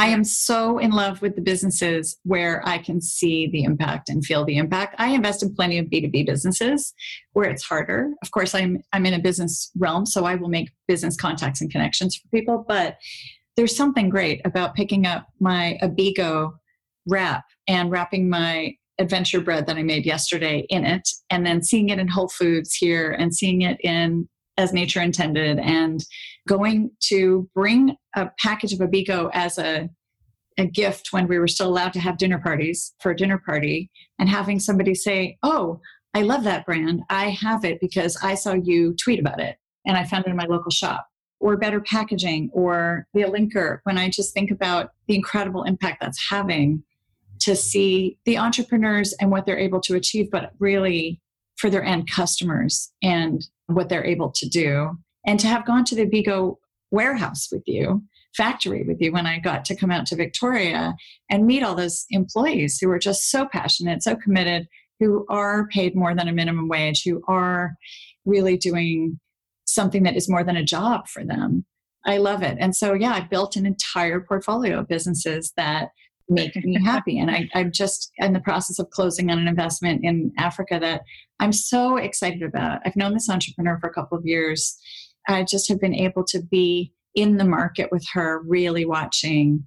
I 0.00 0.06
am 0.06 0.24
so 0.24 0.78
in 0.78 0.92
love 0.92 1.20
with 1.20 1.36
the 1.36 1.42
businesses 1.42 2.16
where 2.22 2.66
I 2.66 2.78
can 2.78 3.02
see 3.02 3.50
the 3.50 3.64
impact 3.64 4.08
and 4.08 4.24
feel 4.24 4.46
the 4.46 4.56
impact. 4.56 4.94
I 4.96 5.10
invest 5.10 5.42
in 5.42 5.54
plenty 5.54 5.76
of 5.76 5.88
B2B 5.88 6.24
businesses 6.24 6.94
where 7.34 7.50
it's 7.50 7.62
harder. 7.62 8.10
Of 8.22 8.30
course, 8.30 8.54
I'm 8.54 8.80
I'm 8.94 9.04
in 9.04 9.12
a 9.12 9.18
business 9.18 9.70
realm, 9.76 10.06
so 10.06 10.24
I 10.24 10.36
will 10.36 10.48
make 10.48 10.70
business 10.88 11.18
contacts 11.18 11.60
and 11.60 11.70
connections 11.70 12.16
for 12.16 12.26
people, 12.28 12.64
but 12.66 12.96
there's 13.58 13.76
something 13.76 14.08
great 14.08 14.40
about 14.46 14.74
picking 14.74 15.06
up 15.06 15.26
my 15.38 15.78
Abeego 15.82 16.54
wrap 17.06 17.44
and 17.68 17.90
wrapping 17.90 18.30
my 18.30 18.72
adventure 18.98 19.42
bread 19.42 19.66
that 19.66 19.76
I 19.76 19.82
made 19.82 20.06
yesterday 20.06 20.64
in 20.70 20.86
it 20.86 21.06
and 21.28 21.44
then 21.44 21.62
seeing 21.62 21.90
it 21.90 21.98
in 21.98 22.08
Whole 22.08 22.30
Foods 22.30 22.74
here 22.74 23.10
and 23.10 23.36
seeing 23.36 23.60
it 23.60 23.76
in 23.84 24.30
as 24.60 24.72
nature 24.72 25.00
intended 25.00 25.58
and 25.58 26.04
going 26.48 26.90
to 27.00 27.48
bring 27.54 27.96
a 28.14 28.30
package 28.38 28.72
of 28.72 28.80
Abeego 28.80 29.30
as 29.32 29.58
a 29.58 29.88
a 30.58 30.66
gift 30.66 31.12
when 31.12 31.26
we 31.26 31.38
were 31.38 31.48
still 31.48 31.68
allowed 31.68 31.92
to 31.92 32.00
have 32.00 32.18
dinner 32.18 32.38
parties 32.38 32.92
for 33.00 33.12
a 33.12 33.16
dinner 33.16 33.38
party 33.38 33.90
and 34.18 34.28
having 34.28 34.60
somebody 34.60 34.94
say, 34.94 35.38
"Oh, 35.42 35.80
I 36.12 36.22
love 36.22 36.44
that 36.44 36.66
brand. 36.66 37.02
I 37.08 37.30
have 37.30 37.64
it 37.64 37.80
because 37.80 38.18
I 38.22 38.34
saw 38.34 38.52
you 38.52 38.94
tweet 39.02 39.20
about 39.20 39.40
it." 39.40 39.56
and 39.86 39.96
I 39.96 40.04
found 40.04 40.26
it 40.26 40.30
in 40.30 40.36
my 40.36 40.46
local 40.46 40.70
shop. 40.70 41.06
Or 41.40 41.56
better 41.56 41.80
packaging, 41.80 42.50
or 42.52 43.06
the 43.14 43.22
linker. 43.22 43.78
When 43.84 43.96
I 43.96 44.10
just 44.10 44.34
think 44.34 44.50
about 44.50 44.90
the 45.08 45.14
incredible 45.14 45.62
impact 45.62 46.02
that's 46.02 46.28
having 46.28 46.82
to 47.40 47.56
see 47.56 48.18
the 48.26 48.36
entrepreneurs 48.36 49.14
and 49.20 49.30
what 49.30 49.46
they're 49.46 49.58
able 49.58 49.80
to 49.80 49.94
achieve, 49.94 50.30
but 50.30 50.52
really 50.58 51.22
for 51.60 51.70
their 51.70 51.84
end 51.84 52.10
customers 52.10 52.90
and 53.02 53.44
what 53.66 53.88
they're 53.88 54.04
able 54.04 54.30
to 54.30 54.48
do. 54.48 54.98
And 55.26 55.38
to 55.40 55.46
have 55.46 55.66
gone 55.66 55.84
to 55.86 55.94
the 55.94 56.06
Bego 56.06 56.56
warehouse 56.90 57.48
with 57.52 57.62
you, 57.66 58.02
factory 58.36 58.82
with 58.84 59.00
you, 59.00 59.12
when 59.12 59.26
I 59.26 59.38
got 59.38 59.64
to 59.66 59.76
come 59.76 59.90
out 59.90 60.06
to 60.06 60.16
Victoria 60.16 60.94
and 61.28 61.46
meet 61.46 61.62
all 61.62 61.74
those 61.74 62.06
employees 62.10 62.78
who 62.78 62.90
are 62.90 62.98
just 62.98 63.30
so 63.30 63.46
passionate, 63.46 64.02
so 64.02 64.16
committed, 64.16 64.68
who 64.98 65.26
are 65.28 65.68
paid 65.68 65.94
more 65.94 66.14
than 66.14 66.28
a 66.28 66.32
minimum 66.32 66.68
wage, 66.68 67.02
who 67.04 67.22
are 67.28 67.74
really 68.24 68.56
doing 68.56 69.20
something 69.66 70.02
that 70.04 70.16
is 70.16 70.28
more 70.28 70.44
than 70.44 70.56
a 70.56 70.64
job 70.64 71.06
for 71.08 71.24
them. 71.24 71.64
I 72.06 72.16
love 72.16 72.42
it. 72.42 72.56
And 72.58 72.74
so, 72.74 72.94
yeah, 72.94 73.12
I 73.12 73.20
built 73.20 73.56
an 73.56 73.66
entire 73.66 74.20
portfolio 74.20 74.80
of 74.80 74.88
businesses 74.88 75.52
that 75.56 75.90
make 76.30 76.56
me 76.64 76.82
happy. 76.82 77.18
And 77.18 77.30
I, 77.30 77.48
I'm 77.54 77.72
just 77.72 78.12
in 78.18 78.32
the 78.32 78.40
process 78.40 78.78
of 78.78 78.90
closing 78.90 79.30
on 79.30 79.38
an 79.38 79.48
investment 79.48 80.04
in 80.04 80.32
Africa 80.38 80.78
that 80.80 81.02
I'm 81.40 81.52
so 81.52 81.96
excited 81.96 82.42
about. 82.42 82.80
I've 82.84 82.96
known 82.96 83.14
this 83.14 83.28
entrepreneur 83.28 83.78
for 83.80 83.88
a 83.88 83.92
couple 83.92 84.16
of 84.16 84.26
years. 84.26 84.78
I 85.28 85.42
just 85.42 85.68
have 85.68 85.80
been 85.80 85.94
able 85.94 86.24
to 86.24 86.42
be 86.42 86.92
in 87.14 87.36
the 87.36 87.44
market 87.44 87.90
with 87.90 88.06
her, 88.12 88.42
really 88.46 88.84
watching 88.84 89.66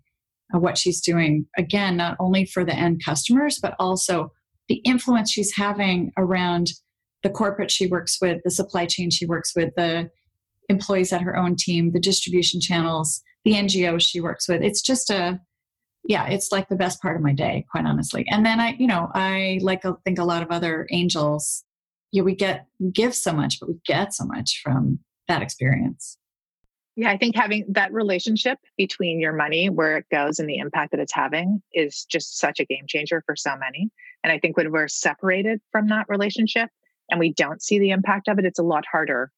uh, 0.54 0.60
what 0.60 0.78
she's 0.78 1.02
doing. 1.02 1.46
Again, 1.58 1.98
not 1.98 2.16
only 2.20 2.46
for 2.46 2.64
the 2.64 2.76
end 2.76 3.02
customers, 3.04 3.60
but 3.62 3.76
also 3.80 4.32
the 4.70 4.76
influence 4.86 5.32
she's 5.32 5.56
having 5.56 6.12
around 6.18 6.72
the 7.24 7.30
corporate 7.30 7.72
she 7.72 7.88
works 7.88 8.18
with, 8.22 8.42
the 8.44 8.52
supply 8.52 8.86
chain 8.86 9.10
she 9.10 9.26
works 9.26 9.54
with, 9.56 9.74
the 9.76 10.10
employees 10.70 11.12
at 11.12 11.22
her 11.22 11.36
own 11.36 11.56
team, 11.56 11.92
the 11.92 12.00
distribution 12.00 12.60
channels, 12.60 13.22
the 13.44 13.54
NGOs 13.54 14.02
she 14.02 14.22
works 14.22 14.48
with. 14.48 14.62
It's 14.62 14.82
just 14.82 15.10
a 15.10 15.40
yeah, 16.06 16.28
it's 16.28 16.52
like 16.52 16.68
the 16.68 16.76
best 16.76 17.02
part 17.02 17.16
of 17.16 17.22
my 17.22 17.34
day, 17.34 17.66
quite 17.72 17.86
honestly. 17.86 18.26
And 18.30 18.46
then 18.46 18.60
I, 18.60 18.76
you 18.78 18.88
know, 18.88 19.10
I 19.14 19.60
like 19.62 19.86
I 19.86 19.92
think 20.04 20.20
a 20.20 20.26
lot 20.26 20.44
of 20.44 20.52
other 20.52 20.88
angels, 20.92 21.64
yeah, 22.12 22.24
we 22.24 22.36
get 22.36 22.66
we 22.80 22.92
give 22.92 23.16
so 23.16 23.32
much, 23.32 23.60
but 23.60 23.70
we 23.70 23.76
get 23.86 24.14
so 24.14 24.26
much 24.26 24.62
from 24.64 25.00
that 25.28 25.42
experience. 25.42 26.18
Yeah, 26.96 27.10
I 27.10 27.18
think 27.18 27.36
having 27.36 27.66
that 27.70 27.92
relationship 27.92 28.60
between 28.78 29.20
your 29.20 29.34
money, 29.34 29.70
where 29.70 29.98
it 29.98 30.06
goes, 30.12 30.38
and 30.38 30.48
the 30.48 30.60
impact 30.60 30.92
that 30.92 31.00
it's 31.00 31.14
having 31.14 31.64
is 31.74 32.06
just 32.06 32.38
such 32.38 32.60
a 32.60 32.66
game 32.66 32.86
changer 32.88 33.24
for 33.26 33.36
so 33.36 33.56
many. 33.56 33.90
And 34.24 34.32
I 34.32 34.38
think 34.38 34.58
when 34.58 34.72
we're 34.72 34.88
separated 34.88 35.60
from 35.72 35.88
that 35.88 36.06
relationship 36.08 36.70
and 37.10 37.20
we 37.20 37.34
don't 37.34 37.64
see 37.64 37.80
the 37.80 37.90
impact 37.90 38.28
of 38.28 38.38
it, 38.38 38.46
it's 38.46 38.60
a 38.60 38.64
lot 38.64 38.84
harder 38.90 39.32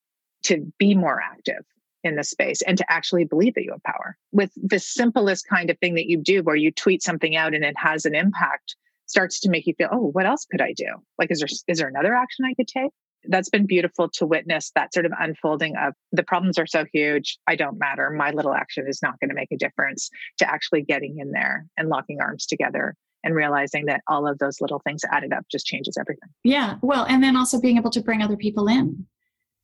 to 0.43 0.71
be 0.77 0.95
more 0.95 1.21
active 1.21 1.63
in 2.05 2.15
this 2.15 2.29
space 2.29 2.61
and 2.61 2.77
to 2.77 2.91
actually 2.91 3.25
believe 3.25 3.53
that 3.55 3.63
you 3.63 3.71
have 3.71 3.83
power. 3.83 4.17
With 4.31 4.51
the 4.55 4.79
simplest 4.79 5.47
kind 5.49 5.69
of 5.69 5.77
thing 5.79 5.95
that 5.95 6.07
you 6.07 6.17
do, 6.17 6.43
where 6.43 6.55
you 6.55 6.71
tweet 6.71 7.03
something 7.03 7.35
out 7.35 7.53
and 7.53 7.63
it 7.63 7.75
has 7.77 8.05
an 8.05 8.15
impact, 8.15 8.75
starts 9.07 9.39
to 9.41 9.49
make 9.49 9.67
you 9.67 9.73
feel, 9.77 9.89
oh, 9.91 10.09
what 10.11 10.25
else 10.25 10.45
could 10.49 10.61
I 10.61 10.73
do? 10.73 10.87
Like, 11.17 11.31
is 11.31 11.39
there 11.39 11.49
is 11.67 11.77
there 11.77 11.87
another 11.87 12.13
action 12.13 12.45
I 12.45 12.53
could 12.53 12.67
take? 12.67 12.91
that's 13.29 13.49
been 13.49 13.65
beautiful 13.65 14.09
to 14.09 14.25
witness 14.25 14.71
that 14.75 14.93
sort 14.93 15.05
of 15.05 15.11
unfolding 15.19 15.75
of 15.77 15.93
the 16.11 16.23
problems 16.23 16.57
are 16.57 16.67
so 16.67 16.85
huge. 16.93 17.37
I 17.47 17.55
don't 17.55 17.79
matter. 17.79 18.09
My 18.09 18.31
little 18.31 18.53
action 18.53 18.85
is 18.87 19.01
not 19.01 19.19
going 19.19 19.29
to 19.29 19.35
make 19.35 19.51
a 19.51 19.57
difference 19.57 20.09
to 20.39 20.49
actually 20.49 20.83
getting 20.83 21.17
in 21.19 21.31
there 21.31 21.65
and 21.77 21.89
locking 21.89 22.19
arms 22.21 22.45
together 22.45 22.95
and 23.23 23.35
realizing 23.35 23.85
that 23.85 24.01
all 24.07 24.27
of 24.27 24.37
those 24.37 24.61
little 24.61 24.81
things 24.85 25.01
added 25.11 25.33
up 25.33 25.45
just 25.51 25.65
changes 25.65 25.97
everything. 25.99 26.29
Yeah. 26.43 26.75
Well, 26.81 27.05
and 27.09 27.23
then 27.23 27.35
also 27.35 27.59
being 27.59 27.77
able 27.77 27.89
to 27.91 28.01
bring 28.01 28.21
other 28.21 28.37
people 28.37 28.67
in. 28.67 29.05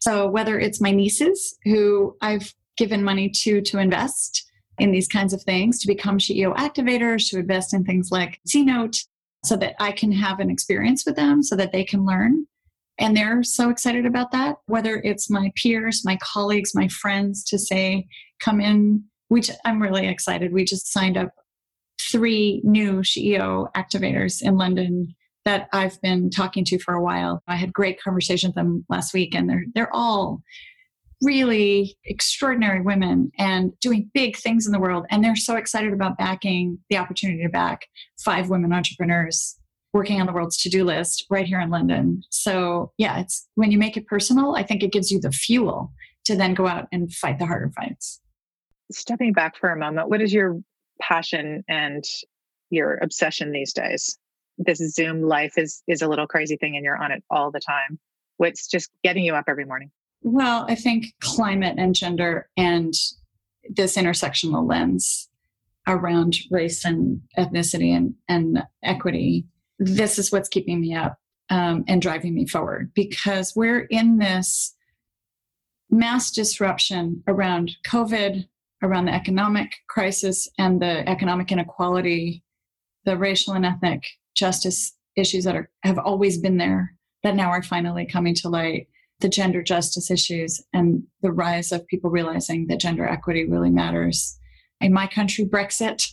So 0.01 0.27
whether 0.27 0.59
it's 0.59 0.81
my 0.81 0.91
nieces 0.91 1.57
who 1.63 2.15
I've 2.21 2.53
given 2.77 3.03
money 3.03 3.29
to 3.43 3.61
to 3.61 3.79
invest 3.79 4.45
in 4.77 4.91
these 4.91 5.07
kinds 5.07 5.33
of 5.33 5.41
things, 5.43 5.79
to 5.79 5.87
become 5.87 6.17
SheEO 6.17 6.55
activators, 6.55 7.29
to 7.29 7.39
invest 7.39 7.73
in 7.73 7.83
things 7.83 8.09
like 8.11 8.39
CNote, 8.47 8.97
so 9.45 9.55
that 9.57 9.75
I 9.79 9.91
can 9.91 10.11
have 10.11 10.39
an 10.39 10.49
experience 10.49 11.05
with 11.05 11.15
them, 11.15 11.41
so 11.41 11.55
that 11.55 11.71
they 11.71 11.83
can 11.83 12.05
learn 12.05 12.45
and 13.01 13.17
they're 13.17 13.41
so 13.41 13.69
excited 13.69 14.05
about 14.05 14.31
that, 14.31 14.57
whether 14.67 15.01
it's 15.03 15.29
my 15.29 15.51
peers, 15.55 16.03
my 16.05 16.17
colleagues, 16.21 16.75
my 16.75 16.87
friends 16.87 17.43
to 17.45 17.57
say, 17.57 18.07
come 18.39 18.61
in. 18.61 19.03
Which 19.29 19.49
I'm 19.63 19.81
really 19.81 20.07
excited. 20.07 20.51
We 20.51 20.65
just 20.65 20.91
signed 20.91 21.15
up 21.15 21.29
three 22.11 22.59
new 22.65 22.99
SheEO 22.99 23.71
activators 23.77 24.41
in 24.41 24.57
London 24.57 25.15
that 25.45 25.69
I've 25.73 26.01
been 26.01 26.29
talking 26.29 26.63
to 26.65 26.79
for 26.79 26.93
a 26.93 27.01
while. 27.01 27.41
I 27.47 27.55
had 27.55 27.73
great 27.73 28.01
conversation 28.01 28.49
with 28.49 28.55
them 28.55 28.85
last 28.89 29.13
week, 29.13 29.35
and 29.35 29.49
they're 29.49 29.65
they're 29.73 29.93
all 29.93 30.41
really 31.21 31.97
extraordinary 32.05 32.81
women 32.81 33.31
and 33.37 33.79
doing 33.79 34.09
big 34.13 34.35
things 34.37 34.65
in 34.65 34.71
the 34.71 34.79
world. 34.79 35.05
And 35.09 35.23
they're 35.23 35.35
so 35.35 35.55
excited 35.55 35.93
about 35.93 36.17
backing 36.17 36.79
the 36.89 36.97
opportunity 36.97 37.43
to 37.43 37.49
back 37.49 37.85
five 38.23 38.49
women 38.49 38.73
entrepreneurs 38.73 39.55
working 39.93 40.19
on 40.19 40.25
the 40.25 40.33
world's 40.33 40.57
to-do 40.57 40.83
list 40.83 41.25
right 41.29 41.45
here 41.45 41.59
in 41.59 41.69
London. 41.69 42.23
So 42.29 42.91
yeah, 42.97 43.19
it's 43.19 43.47
when 43.55 43.71
you 43.71 43.77
make 43.77 43.97
it 43.97 44.07
personal, 44.07 44.55
I 44.55 44.63
think 44.63 44.83
it 44.83 44.91
gives 44.91 45.11
you 45.11 45.19
the 45.19 45.31
fuel 45.31 45.91
to 46.25 46.35
then 46.35 46.53
go 46.53 46.67
out 46.67 46.87
and 46.91 47.13
fight 47.13 47.39
the 47.39 47.45
harder 47.45 47.71
fights. 47.75 48.19
Stepping 48.91 49.33
back 49.33 49.57
for 49.57 49.69
a 49.69 49.77
moment, 49.77 50.09
what 50.09 50.21
is 50.21 50.33
your 50.33 50.59
passion 51.01 51.63
and 51.67 52.03
your 52.69 52.97
obsession 53.01 53.51
these 53.51 53.73
days? 53.73 54.17
This 54.57 54.79
Zoom 54.93 55.21
life 55.23 55.57
is 55.57 55.83
is 55.87 56.01
a 56.01 56.07
little 56.07 56.27
crazy 56.27 56.57
thing 56.57 56.75
and 56.75 56.83
you're 56.83 57.01
on 57.01 57.11
it 57.11 57.23
all 57.29 57.51
the 57.51 57.59
time. 57.59 57.99
What's 58.37 58.67
just 58.67 58.89
getting 59.03 59.23
you 59.23 59.35
up 59.35 59.45
every 59.47 59.65
morning? 59.65 59.91
Well, 60.23 60.65
I 60.67 60.75
think 60.75 61.13
climate 61.19 61.75
and 61.77 61.95
gender 61.95 62.49
and 62.57 62.93
this 63.69 63.97
intersectional 63.97 64.67
lens 64.67 65.29
around 65.87 66.37
race 66.51 66.85
and 66.85 67.21
ethnicity 67.37 67.95
and, 67.95 68.13
and 68.27 68.63
equity 68.83 69.45
this 69.81 70.19
is 70.19 70.31
what's 70.31 70.47
keeping 70.47 70.79
me 70.79 70.93
up 70.93 71.17
um, 71.49 71.83
and 71.87 72.01
driving 72.01 72.35
me 72.35 72.45
forward 72.45 72.91
because 72.93 73.53
we're 73.55 73.81
in 73.89 74.19
this 74.19 74.75
mass 75.89 76.31
disruption 76.31 77.23
around 77.27 77.71
COVID, 77.87 78.45
around 78.83 79.05
the 79.05 79.13
economic 79.13 79.73
crisis 79.89 80.47
and 80.59 80.79
the 80.79 81.07
economic 81.09 81.51
inequality, 81.51 82.43
the 83.05 83.17
racial 83.17 83.53
and 83.53 83.65
ethnic 83.65 84.03
justice 84.35 84.95
issues 85.15 85.43
that 85.43 85.55
are, 85.55 85.69
have 85.83 85.97
always 85.97 86.37
been 86.37 86.57
there 86.57 86.95
that 87.23 87.35
now 87.35 87.49
are 87.49 87.61
finally 87.61 88.05
coming 88.05 88.33
to 88.35 88.49
light, 88.49 88.87
the 89.19 89.29
gender 89.29 89.61
justice 89.61 90.09
issues, 90.09 90.61
and 90.73 91.03
the 91.21 91.31
rise 91.31 91.71
of 91.71 91.85
people 91.87 92.09
realizing 92.09 92.67
that 92.67 92.79
gender 92.79 93.05
equity 93.05 93.45
really 93.45 93.69
matters. 93.69 94.37
In 94.79 94.93
my 94.93 95.05
country, 95.05 95.45
Brexit, 95.45 96.07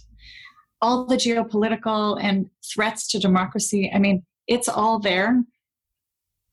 all 0.81 1.07
the 1.07 1.17
geopolitical 1.17 2.23
and 2.23 2.51
threats 2.73 3.09
to 3.09 3.19
democracy. 3.19 3.91
I 3.93 3.99
mean, 3.99 4.25
it's 4.47 4.69
all 4.69 4.99
there. 4.99 5.43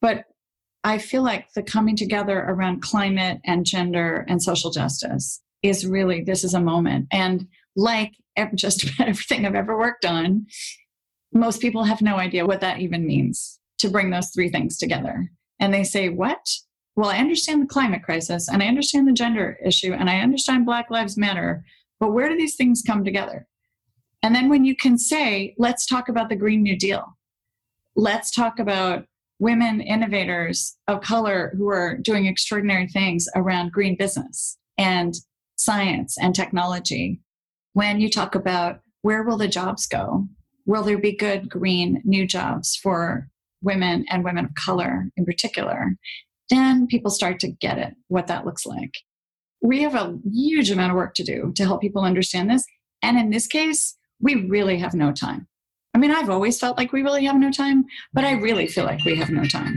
But 0.02 0.26
I 0.84 0.98
feel 0.98 1.24
like 1.24 1.52
the 1.54 1.64
coming 1.64 1.96
together 1.96 2.40
around 2.40 2.82
climate 2.82 3.40
and 3.46 3.66
gender 3.66 4.26
and 4.28 4.42
social 4.42 4.72
justice 4.72 5.42
is 5.64 5.86
really, 5.86 6.24
this 6.24 6.44
is 6.44 6.54
a 6.54 6.60
moment. 6.60 7.08
And 7.12 7.48
like 7.76 8.14
just 8.54 8.84
about 8.96 9.10
everything 9.10 9.46
I've 9.46 9.56
ever 9.56 9.78
worked 9.78 10.06
on, 10.06 10.48
most 11.36 11.62
people 11.62 11.84
have 11.84 12.02
no 12.02 12.16
idea 12.16 12.46
what 12.46 12.62
that 12.62 12.80
even 12.80 13.06
means 13.06 13.60
to 13.78 13.90
bring 13.90 14.10
those 14.10 14.30
three 14.30 14.50
things 14.50 14.78
together. 14.78 15.30
And 15.60 15.74
they 15.74 15.84
say, 15.84 16.10
What? 16.10 16.50
Well, 16.96 17.10
I 17.10 17.18
understand 17.18 17.62
the 17.62 17.68
climate 17.68 18.04
crisis 18.04 18.48
and 18.48 18.64
I 18.64 18.68
understand 18.68 19.06
the 19.06 19.14
gender 19.14 19.58
issue 19.64 19.92
and 19.92 20.10
I 20.10 20.22
understand 20.22 20.66
Black 20.66 20.90
Lives 20.90 21.18
Matter, 21.18 21.66
but 22.00 22.14
where 22.14 22.30
do 22.30 22.38
these 22.38 22.56
things 22.56 22.82
come 22.82 23.04
together? 23.04 23.48
And 24.24 24.34
then 24.34 24.48
when 24.48 24.64
you 24.64 24.78
can 24.78 24.98
say, 24.98 25.56
let's 25.58 25.86
talk 25.86 26.08
about 26.08 26.30
the 26.30 26.38
Green 26.38 26.64
New 26.64 26.78
Deal, 26.78 27.18
let's 27.98 28.32
talk 28.32 28.60
about 28.60 29.06
women 29.40 29.82
innovators 29.82 30.78
of 30.88 31.02
color 31.02 31.54
who 31.58 31.68
are 31.68 31.98
doing 31.98 32.28
extraordinary 32.28 32.88
things 32.88 33.28
around 33.36 33.74
green 33.74 33.98
business 33.98 34.58
and 34.78 35.16
science 35.58 36.18
and 36.18 36.34
technology. 36.34 37.20
When 37.74 38.00
you 38.00 38.10
talk 38.10 38.36
about 38.36 38.80
where 39.02 39.24
will 39.24 39.38
the 39.38 39.50
jobs 39.50 39.86
go? 39.86 40.30
Will 40.66 40.84
there 40.84 40.98
be 40.98 41.16
good 41.16 41.50
green 41.50 42.02
new 42.04 42.26
jobs 42.26 42.76
for 42.76 43.30
women 43.62 44.06
and 44.10 44.24
women 44.24 44.46
of 44.46 44.56
color 44.56 45.10
in 45.16 45.26
particular? 45.26 45.96
Then 46.50 46.88
people 46.88 47.12
start 47.12 47.40
to 47.40 47.48
get 47.52 47.78
it, 47.78 47.94
what 48.08 48.28
that 48.28 48.46
looks 48.46 48.66
like. 48.66 48.94
We 49.62 49.82
have 49.82 49.96
a 49.96 50.18
huge 50.32 50.70
amount 50.70 50.92
of 50.92 50.96
work 50.96 51.16
to 51.16 51.24
do 51.24 51.52
to 51.56 51.64
help 51.64 51.82
people 51.82 52.04
understand 52.04 52.50
this. 52.50 52.64
And 53.02 53.18
in 53.18 53.30
this 53.30 53.48
case, 53.48 53.98
we 54.20 54.48
really 54.48 54.78
have 54.78 54.94
no 54.94 55.12
time. 55.12 55.48
I 55.94 55.98
mean, 55.98 56.12
I've 56.12 56.30
always 56.30 56.60
felt 56.60 56.78
like 56.78 56.92
we 56.92 57.04
really 57.04 57.26
have 57.26 57.38
no 57.38 57.52
time, 57.52 57.86
but 58.14 58.26
I 58.26 58.34
really 58.34 58.68
feel 58.68 58.84
like 58.84 59.04
we 59.06 59.16
have 59.16 59.30
no 59.30 59.46
time. 59.46 59.76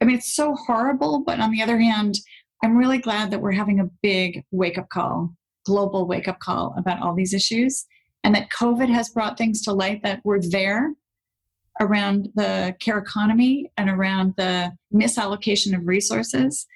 I 0.00 0.04
mean, 0.04 0.16
it's 0.16 0.36
so 0.36 0.54
horrible, 0.54 1.22
but 1.24 1.40
on 1.40 1.50
the 1.50 1.62
other 1.62 1.80
hand, 1.80 2.16
I'm 2.62 2.76
really 2.76 2.98
glad 2.98 3.30
that 3.30 3.40
we're 3.40 3.52
having 3.52 3.80
a 3.80 3.88
big 4.02 4.44
wake 4.50 4.78
up 4.78 4.88
call, 4.88 5.34
global 5.64 6.06
wake 6.06 6.28
up 6.28 6.38
call 6.38 6.74
about 6.76 7.00
all 7.00 7.14
these 7.14 7.32
issues, 7.32 7.86
and 8.26 8.34
that 8.34 8.50
COVID 8.50 8.88
has 8.88 9.08
brought 9.08 9.38
things 9.38 9.62
to 9.62 9.72
light 9.72 10.02
that 10.02 10.20
were 10.24 10.40
there 10.40 10.92
around 11.80 12.28
the 12.34 12.74
care 12.80 12.98
economy 12.98 13.70
and 13.76 13.88
around 13.88 14.34
the 14.36 14.72
misallocation 14.92 15.76
of 15.76 15.86
resources. 15.86 16.66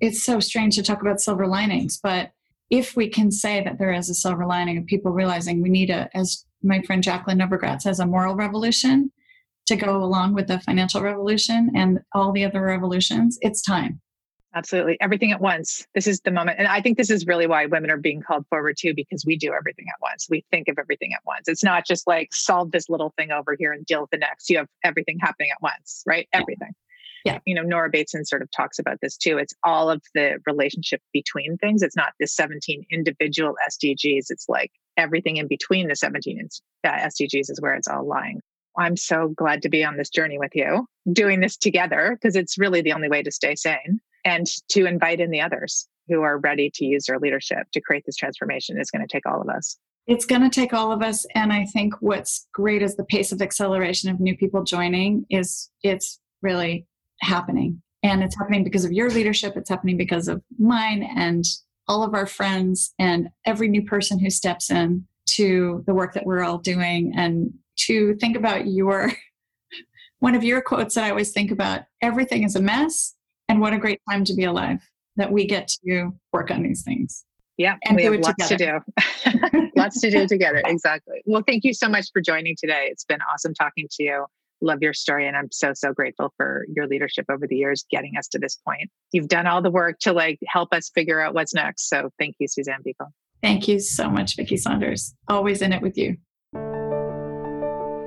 it's 0.00 0.24
so 0.24 0.40
strange 0.40 0.74
to 0.76 0.82
talk 0.82 1.02
about 1.02 1.20
silver 1.20 1.46
linings, 1.46 2.00
but 2.02 2.30
if 2.70 2.96
we 2.96 3.06
can 3.06 3.30
say 3.30 3.62
that 3.62 3.78
there 3.78 3.92
is 3.92 4.08
a 4.08 4.14
silver 4.14 4.46
lining 4.46 4.78
of 4.78 4.86
people 4.86 5.12
realizing 5.12 5.60
we 5.60 5.68
need 5.68 5.90
a, 5.90 6.08
as 6.16 6.46
my 6.62 6.80
friend 6.80 7.02
Jacqueline 7.02 7.38
Novogratz 7.38 7.82
says, 7.82 8.00
a 8.00 8.06
moral 8.06 8.34
revolution 8.34 9.12
to 9.66 9.76
go 9.76 10.02
along 10.02 10.32
with 10.32 10.46
the 10.46 10.60
financial 10.60 11.02
revolution 11.02 11.70
and 11.76 12.00
all 12.14 12.32
the 12.32 12.46
other 12.46 12.62
revolutions, 12.62 13.36
it's 13.42 13.60
time. 13.60 14.00
Absolutely. 14.54 14.96
Everything 15.00 15.32
at 15.32 15.40
once. 15.40 15.84
This 15.94 16.06
is 16.06 16.20
the 16.20 16.30
moment. 16.30 16.58
And 16.58 16.68
I 16.68 16.80
think 16.80 16.96
this 16.96 17.10
is 17.10 17.26
really 17.26 17.46
why 17.46 17.66
women 17.66 17.90
are 17.90 17.96
being 17.96 18.22
called 18.22 18.46
forward 18.48 18.76
too, 18.78 18.94
because 18.94 19.24
we 19.26 19.36
do 19.36 19.52
everything 19.52 19.86
at 19.88 20.00
once. 20.00 20.28
We 20.30 20.44
think 20.52 20.68
of 20.68 20.78
everything 20.78 21.12
at 21.12 21.20
once. 21.26 21.48
It's 21.48 21.64
not 21.64 21.86
just 21.86 22.06
like 22.06 22.28
solve 22.32 22.70
this 22.70 22.88
little 22.88 23.12
thing 23.16 23.32
over 23.32 23.56
here 23.58 23.72
and 23.72 23.84
deal 23.84 24.02
with 24.02 24.10
the 24.10 24.18
next. 24.18 24.48
You 24.48 24.58
have 24.58 24.68
everything 24.84 25.18
happening 25.20 25.50
at 25.50 25.60
once, 25.60 26.04
right? 26.06 26.28
Everything. 26.32 26.70
Yeah. 27.24 27.38
You 27.46 27.54
know, 27.54 27.62
Nora 27.62 27.90
Bateson 27.90 28.24
sort 28.24 28.42
of 28.42 28.50
talks 28.50 28.78
about 28.78 29.00
this 29.00 29.16
too. 29.16 29.38
It's 29.38 29.54
all 29.64 29.90
of 29.90 30.02
the 30.14 30.38
relationship 30.46 31.00
between 31.12 31.56
things. 31.56 31.82
It's 31.82 31.96
not 31.96 32.12
the 32.20 32.26
17 32.26 32.84
individual 32.92 33.56
SDGs. 33.68 34.26
It's 34.28 34.46
like 34.48 34.70
everything 34.96 35.38
in 35.38 35.48
between 35.48 35.88
the 35.88 35.96
17 35.96 36.48
uh, 36.84 36.88
SDGs 36.88 37.50
is 37.50 37.60
where 37.60 37.74
it's 37.74 37.88
all 37.88 38.06
lying. 38.06 38.40
I'm 38.76 38.96
so 38.96 39.28
glad 39.28 39.62
to 39.62 39.68
be 39.68 39.84
on 39.84 39.96
this 39.96 40.10
journey 40.10 40.38
with 40.38 40.50
you, 40.54 40.86
doing 41.12 41.40
this 41.40 41.56
together, 41.56 42.18
because 42.20 42.36
it's 42.36 42.58
really 42.58 42.82
the 42.82 42.92
only 42.92 43.08
way 43.08 43.22
to 43.22 43.30
stay 43.30 43.54
sane 43.54 44.00
and 44.24 44.46
to 44.68 44.86
invite 44.86 45.20
in 45.20 45.30
the 45.30 45.40
others 45.40 45.88
who 46.08 46.22
are 46.22 46.38
ready 46.38 46.70
to 46.74 46.84
use 46.84 47.06
their 47.06 47.18
leadership 47.18 47.66
to 47.72 47.80
create 47.80 48.04
this 48.06 48.16
transformation 48.16 48.78
is 48.78 48.90
going 48.90 49.06
to 49.06 49.12
take 49.12 49.26
all 49.26 49.40
of 49.40 49.48
us. 49.48 49.76
It's 50.06 50.26
going 50.26 50.42
to 50.42 50.50
take 50.50 50.74
all 50.74 50.92
of 50.92 51.02
us. 51.02 51.24
And 51.34 51.52
I 51.52 51.64
think 51.64 51.94
what's 52.00 52.46
great 52.52 52.82
is 52.82 52.96
the 52.96 53.04
pace 53.04 53.32
of 53.32 53.40
acceleration 53.40 54.10
of 54.10 54.20
new 54.20 54.36
people 54.36 54.62
joining 54.62 55.24
is 55.30 55.70
it's 55.82 56.20
really 56.42 56.86
happening. 57.20 57.80
And 58.02 58.22
it's 58.22 58.36
happening 58.36 58.64
because 58.64 58.84
of 58.84 58.92
your 58.92 59.08
leadership. 59.08 59.56
It's 59.56 59.70
happening 59.70 59.96
because 59.96 60.28
of 60.28 60.42
mine 60.58 61.02
and 61.02 61.44
all 61.88 62.02
of 62.02 62.14
our 62.14 62.26
friends 62.26 62.92
and 62.98 63.28
every 63.46 63.68
new 63.68 63.82
person 63.82 64.18
who 64.18 64.28
steps 64.28 64.70
in 64.70 65.06
to 65.26 65.82
the 65.86 65.94
work 65.94 66.12
that 66.14 66.26
we're 66.26 66.42
all 66.42 66.58
doing 66.58 67.12
and 67.16 67.52
to 67.76 68.14
think 68.16 68.36
about 68.36 68.66
your 68.66 69.12
one 70.18 70.34
of 70.34 70.44
your 70.44 70.60
quotes 70.60 70.94
that 70.94 71.04
I 71.04 71.10
always 71.10 71.32
think 71.32 71.50
about 71.50 71.82
everything 72.00 72.44
is 72.44 72.56
a 72.56 72.62
mess 72.62 73.14
and 73.48 73.60
what 73.60 73.72
a 73.72 73.78
great 73.78 74.00
time 74.08 74.24
to 74.24 74.34
be 74.34 74.44
alive 74.44 74.80
that 75.16 75.30
we 75.30 75.46
get 75.46 75.68
to 75.86 76.10
work 76.32 76.50
on 76.50 76.62
these 76.62 76.82
things. 76.82 77.24
Yeah, 77.56 77.76
and 77.84 77.96
we 77.96 78.04
have 78.04 78.14
lots 78.14 78.48
together. 78.48 78.82
to 79.24 79.30
do. 79.30 79.70
lots 79.76 80.00
to 80.00 80.10
do 80.10 80.26
together. 80.26 80.60
Exactly. 80.66 81.22
Well, 81.24 81.42
thank 81.46 81.62
you 81.62 81.72
so 81.72 81.88
much 81.88 82.08
for 82.12 82.20
joining 82.20 82.56
today. 82.58 82.88
It's 82.90 83.04
been 83.04 83.20
awesome 83.32 83.54
talking 83.54 83.86
to 83.92 84.02
you. 84.02 84.26
Love 84.60 84.78
your 84.82 84.92
story. 84.92 85.28
And 85.28 85.36
I'm 85.36 85.48
so, 85.52 85.72
so 85.72 85.92
grateful 85.92 86.32
for 86.36 86.66
your 86.74 86.88
leadership 86.88 87.26
over 87.30 87.46
the 87.46 87.56
years, 87.56 87.84
getting 87.90 88.16
us 88.18 88.26
to 88.28 88.38
this 88.38 88.56
point. 88.66 88.90
You've 89.12 89.28
done 89.28 89.46
all 89.46 89.62
the 89.62 89.70
work 89.70 89.98
to 90.00 90.12
like 90.12 90.40
help 90.48 90.72
us 90.72 90.90
figure 90.94 91.20
out 91.20 91.34
what's 91.34 91.54
next. 91.54 91.88
So 91.88 92.10
thank 92.18 92.36
you, 92.38 92.48
Suzanne 92.48 92.80
Biegel. 92.84 93.08
Thank 93.42 93.68
you 93.68 93.78
so 93.78 94.08
much, 94.08 94.36
Vicki 94.36 94.56
Saunders. 94.56 95.14
Always 95.28 95.62
in 95.62 95.72
it 95.72 95.82
with 95.82 95.96
you. 95.98 96.16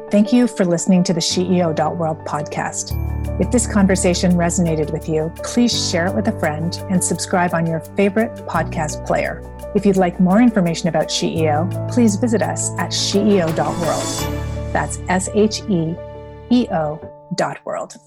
Thank 0.10 0.32
you 0.32 0.48
for 0.48 0.64
listening 0.64 1.04
to 1.04 1.14
the 1.14 1.20
SheEO.world 1.20 2.24
podcast. 2.24 2.96
If 3.42 3.52
this 3.52 3.68
conversation 3.68 4.32
resonated 4.32 4.94
with 4.94 5.10
you, 5.10 5.34
please 5.44 5.90
share 5.90 6.08
it 6.08 6.16
with 6.16 6.30
a 6.30 6.40
friend 6.40 6.74
and 6.90 7.04
subscribe 7.04 7.54
on 7.54 7.68
your 7.68 7.82
favorite 7.82 8.34
podcast 8.48 9.06
player. 9.06 9.44
If 9.76 9.86
you'd 9.86 9.98
like 9.98 10.18
more 10.22 10.42
information 10.42 10.88
about 10.88 11.10
SheEO, 11.10 11.92
please 11.92 12.16
visit 12.16 12.42
us 12.42 12.72
at 12.78 12.92
SheEO.world. 12.92 14.74
That's 14.74 15.00
S 15.10 15.28
H 15.34 15.62
E 15.68 15.94
E 16.52 16.68
O 16.72 17.02
dot 17.36 17.60
world. 17.66 17.98